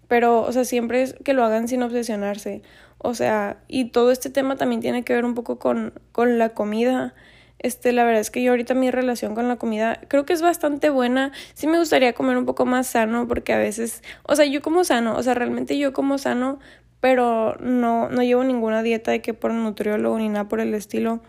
pero, 0.09 0.43
o 0.43 0.53
sea, 0.53 0.65
siempre 0.65 1.03
es 1.03 1.15
que 1.25 1.35
lo 1.35 1.45
hagan 1.45 1.69
sin 1.69 1.83
obsesionarse. 1.83 2.63
O 3.07 3.15
sea, 3.15 3.59
y 3.69 3.87
todo 3.87 4.11
este 4.11 4.31
tema 4.31 4.57
también 4.57 4.81
tiene 4.81 5.05
que 5.05 5.13
ver 5.13 5.25
un 5.25 5.35
poco 5.35 5.59
con, 5.59 5.93
con 6.13 6.39
la 6.39 6.51
comida. 6.51 7.15
Este, 7.59 7.93
la 7.93 8.05
verdad 8.05 8.21
es 8.21 8.31
que 8.31 8.43
yo 8.43 8.51
ahorita 8.51 8.75
mi 8.75 8.91
relación 8.91 9.35
con 9.35 9.49
la 9.49 9.57
comida 9.57 10.01
creo 10.09 10.27
que 10.27 10.33
es 10.33 10.43
bastante 10.43 10.91
buena. 10.91 11.33
Sí 11.55 11.67
me 11.67 11.79
gustaría 11.79 12.13
comer 12.15 12.37
un 12.37 12.47
poco 12.47 12.67
más 12.67 12.89
sano 12.89 13.29
porque 13.29 13.53
a 13.53 13.59
veces, 13.59 14.03
o 14.25 14.35
sea, 14.35 14.45
yo 14.45 14.61
como 14.61 14.85
sano, 14.85 15.17
o 15.17 15.23
sea, 15.23 15.35
realmente 15.35 15.79
yo 15.79 15.93
como 15.93 16.19
sano, 16.19 16.59
pero 17.01 17.57
no, 17.61 18.09
no 18.09 18.23
llevo 18.23 18.43
ninguna 18.43 18.83
dieta 18.83 19.13
de 19.13 19.23
que 19.23 19.35
por 19.35 19.53
nutriólogo 19.53 20.19
ni 20.19 20.29
nada 20.29 20.49
por 20.49 20.61
el 20.61 20.75
estilo. 20.75 21.21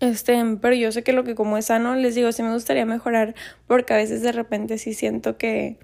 Este, 0.00 0.40
pero 0.60 0.74
yo 0.74 0.92
sé 0.92 1.02
que 1.02 1.12
lo 1.12 1.24
que 1.24 1.34
como 1.34 1.56
es 1.56 1.66
sano, 1.66 1.94
les 1.96 2.14
digo, 2.14 2.30
sí 2.32 2.42
me 2.42 2.52
gustaría 2.52 2.84
mejorar 2.84 3.34
porque 3.66 3.94
a 3.94 3.96
veces 3.96 4.22
de 4.22 4.32
repente 4.32 4.78
sí 4.78 4.94
siento 4.94 5.38
que, 5.38 5.78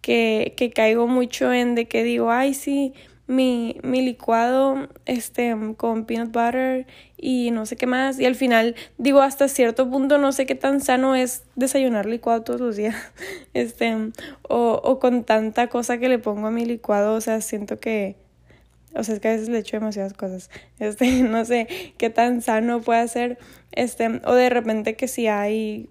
que, 0.00 0.54
que 0.56 0.70
caigo 0.70 1.08
mucho 1.08 1.52
en 1.52 1.74
de 1.74 1.88
que 1.88 2.04
digo, 2.04 2.30
ay, 2.30 2.54
sí, 2.54 2.94
mi, 3.26 3.78
mi 3.82 4.02
licuado 4.02 4.88
este 5.04 5.54
con 5.76 6.04
peanut 6.04 6.32
butter 6.32 6.86
y 7.16 7.50
no 7.50 7.66
sé 7.66 7.76
qué 7.76 7.86
más 7.86 8.20
y 8.20 8.24
al 8.24 8.36
final 8.36 8.76
digo 8.98 9.20
hasta 9.20 9.48
cierto 9.48 9.90
punto 9.90 10.18
no 10.18 10.30
sé 10.32 10.46
qué 10.46 10.54
tan 10.54 10.80
sano 10.80 11.16
es 11.16 11.42
desayunar 11.56 12.06
licuado 12.06 12.42
todos 12.42 12.60
los 12.60 12.76
días 12.76 12.94
este 13.54 13.94
o, 14.42 14.80
o 14.82 14.98
con 15.00 15.24
tanta 15.24 15.68
cosa 15.68 15.98
que 15.98 16.08
le 16.08 16.18
pongo 16.18 16.46
a 16.46 16.50
mi 16.50 16.64
licuado 16.64 17.14
o 17.14 17.20
sea 17.20 17.40
siento 17.40 17.78
que 17.80 18.16
o 18.94 19.02
sea 19.02 19.16
es 19.16 19.20
que 19.20 19.28
a 19.28 19.32
veces 19.32 19.48
le 19.48 19.58
echo 19.58 19.76
demasiadas 19.76 20.14
cosas 20.14 20.50
este 20.78 21.22
no 21.22 21.44
sé 21.44 21.94
qué 21.98 22.10
tan 22.10 22.42
sano 22.42 22.80
puede 22.80 23.08
ser 23.08 23.38
este 23.72 24.20
o 24.24 24.34
de 24.34 24.50
repente 24.50 24.94
que 24.94 25.08
si 25.08 25.26
hay 25.26 25.88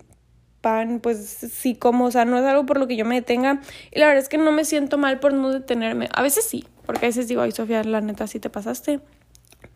pan, 0.62 1.00
pues 1.00 1.20
sí 1.20 1.76
como, 1.76 2.06
o 2.06 2.12
sea, 2.12 2.26
no 2.26 2.40
es 2.40 2.44
algo 2.44 2.66
por 2.66 2.80
lo 2.80 2.88
que 2.88 2.96
yo 2.96 3.06
me 3.06 3.14
detenga. 3.14 3.62
Y 3.92 4.00
la 4.00 4.08
verdad 4.08 4.24
es 4.24 4.30
que 4.30 4.40
no 4.40 4.52
me 4.52 4.66
siento 4.66 4.98
mal 4.98 5.20
por 5.20 5.32
no 5.32 5.52
detenerme. 5.52 6.10
A 6.12 6.24
veces 6.24 6.44
sí, 6.44 6.66
porque 6.86 7.06
a 7.06 7.10
veces 7.10 7.28
digo, 7.28 7.42
ay 7.42 7.52
Sofía, 7.52 7.84
la 7.84 8.02
neta 8.02 8.28
sí 8.28 8.40
te 8.40 8.50
pasaste. 8.50 9.00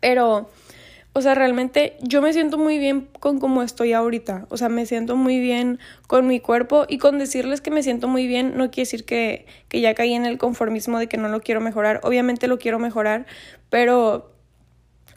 Pero, 0.00 0.48
o 1.12 1.20
sea, 1.20 1.34
realmente 1.34 1.96
yo 2.00 2.22
me 2.22 2.32
siento 2.32 2.58
muy 2.58 2.78
bien 2.78 3.08
con 3.18 3.38
cómo 3.40 3.62
estoy 3.62 3.92
ahorita. 3.92 4.46
O 4.48 4.56
sea, 4.56 4.68
me 4.68 4.86
siento 4.86 5.16
muy 5.16 5.40
bien 5.40 5.78
con 6.06 6.26
mi 6.26 6.40
cuerpo 6.40 6.86
y 6.88 6.98
con 6.98 7.18
decirles 7.18 7.60
que 7.60 7.70
me 7.70 7.82
siento 7.82 8.08
muy 8.08 8.26
bien 8.26 8.56
no 8.56 8.70
quiere 8.70 8.86
decir 8.86 9.04
que, 9.04 9.46
que 9.68 9.80
ya 9.80 9.94
caí 9.94 10.14
en 10.14 10.26
el 10.26 10.38
conformismo 10.38 10.98
de 10.98 11.08
que 11.08 11.16
no 11.16 11.28
lo 11.28 11.40
quiero 11.40 11.60
mejorar. 11.60 12.00
Obviamente 12.04 12.46
lo 12.46 12.58
quiero 12.58 12.78
mejorar, 12.78 13.26
pero 13.68 14.30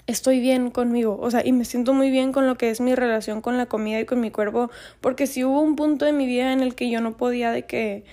estoy 0.08 0.40
bien 0.40 0.70
conmigo, 0.70 1.18
o 1.22 1.32
sea, 1.32 1.46
y 1.46 1.54
me 1.54 1.66
siento 1.66 1.94
muy 1.94 2.12
bien 2.12 2.34
con 2.34 2.46
lo 2.46 2.56
que 2.56 2.70
es 2.70 2.82
mi 2.82 2.94
relación 2.94 3.42
con 3.42 3.58
la 3.58 3.68
comida 3.68 4.00
y 4.00 4.06
con 4.06 4.20
mi 4.20 4.32
cuerpo, 4.32 4.70
porque 5.02 5.28
si 5.28 5.44
hubo 5.44 5.62
un 5.62 5.76
punto 5.76 6.06
de 6.06 6.12
mi 6.12 6.26
vida 6.26 6.52
en 6.52 6.62
el 6.62 6.76
que 6.76 6.90
yo 6.90 7.00
no 7.00 7.16
podía 7.16 7.52
de 7.52 7.66
que 7.66 8.04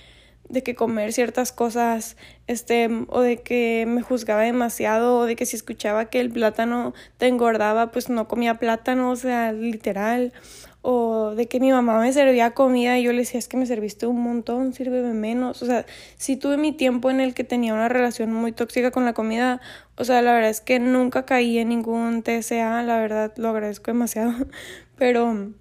de 0.51 0.63
que 0.63 0.75
comer 0.75 1.13
ciertas 1.13 1.51
cosas, 1.51 2.17
este, 2.47 2.89
o 3.07 3.21
de 3.21 3.37
que 3.37 3.85
me 3.87 4.01
juzgaba 4.01 4.41
demasiado, 4.41 5.19
o 5.19 5.25
de 5.25 5.35
que 5.35 5.45
si 5.45 5.55
escuchaba 5.55 6.05
que 6.05 6.19
el 6.19 6.29
plátano 6.29 6.93
te 7.17 7.27
engordaba, 7.27 7.91
pues 7.91 8.09
no 8.09 8.27
comía 8.27 8.55
plátano, 8.55 9.11
o 9.11 9.15
sea, 9.15 9.53
literal, 9.53 10.33
o 10.81 11.33
de 11.35 11.47
que 11.47 11.61
mi 11.61 11.71
mamá 11.71 11.99
me 11.99 12.11
servía 12.11 12.51
comida 12.51 12.97
y 12.99 13.03
yo 13.03 13.13
le 13.13 13.19
decía, 13.19 13.39
es 13.39 13.47
que 13.47 13.55
me 13.55 13.65
serviste 13.65 14.07
un 14.07 14.21
montón, 14.21 14.73
sírveme 14.73 15.13
menos, 15.13 15.63
o 15.63 15.65
sea, 15.65 15.85
si 16.17 16.35
tuve 16.35 16.57
mi 16.57 16.73
tiempo 16.73 17.09
en 17.09 17.21
el 17.21 17.33
que 17.33 17.45
tenía 17.45 17.73
una 17.73 17.87
relación 17.87 18.33
muy 18.33 18.51
tóxica 18.51 18.91
con 18.91 19.05
la 19.05 19.13
comida, 19.13 19.61
o 19.95 20.03
sea, 20.03 20.21
la 20.21 20.33
verdad 20.33 20.49
es 20.49 20.59
que 20.59 20.79
nunca 20.79 21.25
caí 21.25 21.59
en 21.59 21.69
ningún 21.69 22.23
TSA, 22.23 22.83
la 22.83 22.99
verdad 22.99 23.31
lo 23.37 23.49
agradezco 23.49 23.91
demasiado, 23.91 24.33
pero, 24.97 25.51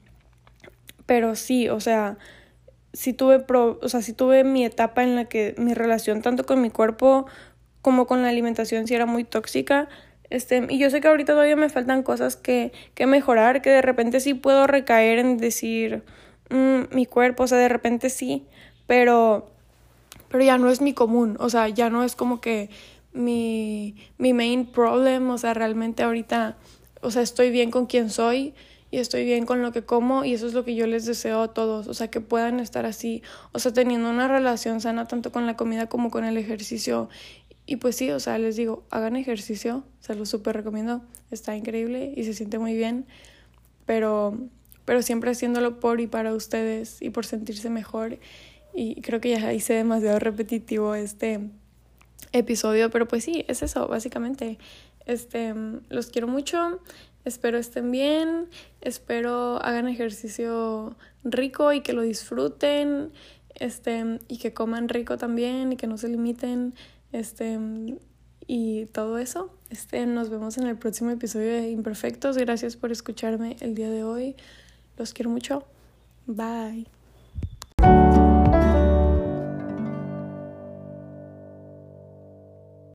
pero 1.06 1.36
sí, 1.36 1.68
o 1.68 1.78
sea, 1.78 2.18
sí 2.92 3.12
tuve, 3.12 3.40
pro, 3.40 3.78
o 3.82 3.88
sea, 3.88 4.02
sí 4.02 4.12
tuve 4.12 4.44
mi 4.44 4.64
etapa 4.64 5.02
en 5.02 5.16
la 5.16 5.26
que 5.26 5.54
mi 5.58 5.74
relación 5.74 6.22
tanto 6.22 6.44
con 6.44 6.60
mi 6.60 6.70
cuerpo 6.70 7.26
como 7.82 8.06
con 8.06 8.22
la 8.22 8.28
alimentación 8.28 8.86
sí 8.86 8.94
era 8.94 9.06
muy 9.06 9.24
tóxica. 9.24 9.88
Este, 10.28 10.66
y 10.68 10.78
yo 10.78 10.90
sé 10.90 11.00
que 11.00 11.08
ahorita 11.08 11.32
todavía 11.32 11.56
me 11.56 11.68
faltan 11.68 12.02
cosas 12.02 12.36
que, 12.36 12.72
que 12.94 13.06
mejorar, 13.06 13.62
que 13.62 13.70
de 13.70 13.82
repente 13.82 14.20
sí 14.20 14.34
puedo 14.34 14.66
recaer 14.66 15.18
en 15.18 15.38
decir 15.38 16.04
mm, 16.50 16.94
mi 16.94 17.06
cuerpo, 17.06 17.44
o 17.44 17.46
sea, 17.46 17.58
de 17.58 17.68
repente 17.68 18.10
sí, 18.10 18.46
pero, 18.86 19.50
pero 20.28 20.44
ya 20.44 20.56
no 20.56 20.70
es 20.70 20.80
mi 20.80 20.94
común, 20.94 21.36
o 21.40 21.50
sea, 21.50 21.68
ya 21.68 21.90
no 21.90 22.04
es 22.04 22.14
como 22.14 22.40
que 22.40 22.70
mi, 23.12 23.96
mi 24.18 24.32
main 24.32 24.66
problem, 24.66 25.30
o 25.30 25.38
sea, 25.38 25.52
realmente 25.52 26.04
ahorita, 26.04 26.56
o 27.00 27.10
sea, 27.10 27.22
estoy 27.22 27.50
bien 27.50 27.72
con 27.72 27.86
quien 27.86 28.08
soy, 28.08 28.54
y 28.90 28.98
estoy 28.98 29.24
bien 29.24 29.46
con 29.46 29.62
lo 29.62 29.72
que 29.72 29.82
como 29.82 30.24
y 30.24 30.34
eso 30.34 30.46
es 30.46 30.54
lo 30.54 30.64
que 30.64 30.74
yo 30.74 30.86
les 30.86 31.06
deseo 31.06 31.42
a 31.42 31.54
todos, 31.54 31.86
o 31.86 31.94
sea, 31.94 32.08
que 32.08 32.20
puedan 32.20 32.60
estar 32.60 32.86
así, 32.86 33.22
o 33.52 33.58
sea, 33.58 33.72
teniendo 33.72 34.10
una 34.10 34.28
relación 34.28 34.80
sana 34.80 35.06
tanto 35.06 35.30
con 35.32 35.46
la 35.46 35.56
comida 35.56 35.88
como 35.88 36.10
con 36.10 36.24
el 36.24 36.36
ejercicio. 36.36 37.08
Y 37.66 37.76
pues 37.76 37.94
sí, 37.94 38.10
o 38.10 38.18
sea, 38.18 38.36
les 38.38 38.56
digo, 38.56 38.84
hagan 38.90 39.14
ejercicio, 39.14 39.84
se 40.00 40.14
lo 40.16 40.26
súper 40.26 40.56
recomiendo, 40.56 41.02
está 41.30 41.54
increíble 41.56 42.12
y 42.16 42.24
se 42.24 42.34
siente 42.34 42.58
muy 42.58 42.74
bien, 42.74 43.06
pero, 43.86 44.36
pero 44.84 45.02
siempre 45.02 45.30
haciéndolo 45.30 45.78
por 45.78 46.00
y 46.00 46.08
para 46.08 46.34
ustedes 46.34 47.00
y 47.00 47.10
por 47.10 47.26
sentirse 47.26 47.70
mejor. 47.70 48.18
Y 48.74 49.00
creo 49.02 49.20
que 49.20 49.30
ya 49.30 49.52
hice 49.52 49.74
demasiado 49.74 50.18
repetitivo 50.18 50.94
este 50.96 51.40
episodio, 52.32 52.90
pero 52.90 53.06
pues 53.06 53.24
sí, 53.24 53.44
es 53.48 53.62
eso, 53.62 53.86
básicamente. 53.86 54.58
Este, 55.06 55.54
los 55.88 56.06
quiero 56.08 56.28
mucho. 56.28 56.80
Espero 57.24 57.58
estén 57.58 57.90
bien, 57.90 58.48
espero 58.80 59.62
hagan 59.62 59.88
ejercicio 59.88 60.96
rico 61.22 61.72
y 61.72 61.82
que 61.82 61.92
lo 61.92 62.02
disfruten, 62.02 63.12
este, 63.54 64.20
y 64.28 64.38
que 64.38 64.54
coman 64.54 64.88
rico 64.88 65.18
también 65.18 65.72
y 65.72 65.76
que 65.76 65.86
no 65.86 65.98
se 65.98 66.08
limiten, 66.08 66.74
este, 67.12 67.58
y 68.46 68.86
todo 68.86 69.18
eso. 69.18 69.54
Este, 69.70 70.06
nos 70.06 70.30
vemos 70.30 70.58
en 70.58 70.66
el 70.66 70.76
próximo 70.76 71.10
episodio 71.10 71.52
de 71.52 71.70
Imperfectos. 71.70 72.36
Gracias 72.36 72.76
por 72.76 72.90
escucharme 72.90 73.56
el 73.60 73.74
día 73.74 73.90
de 73.90 74.02
hoy. 74.02 74.34
Los 74.96 75.12
quiero 75.12 75.30
mucho. 75.30 75.64
Bye. 76.26 76.99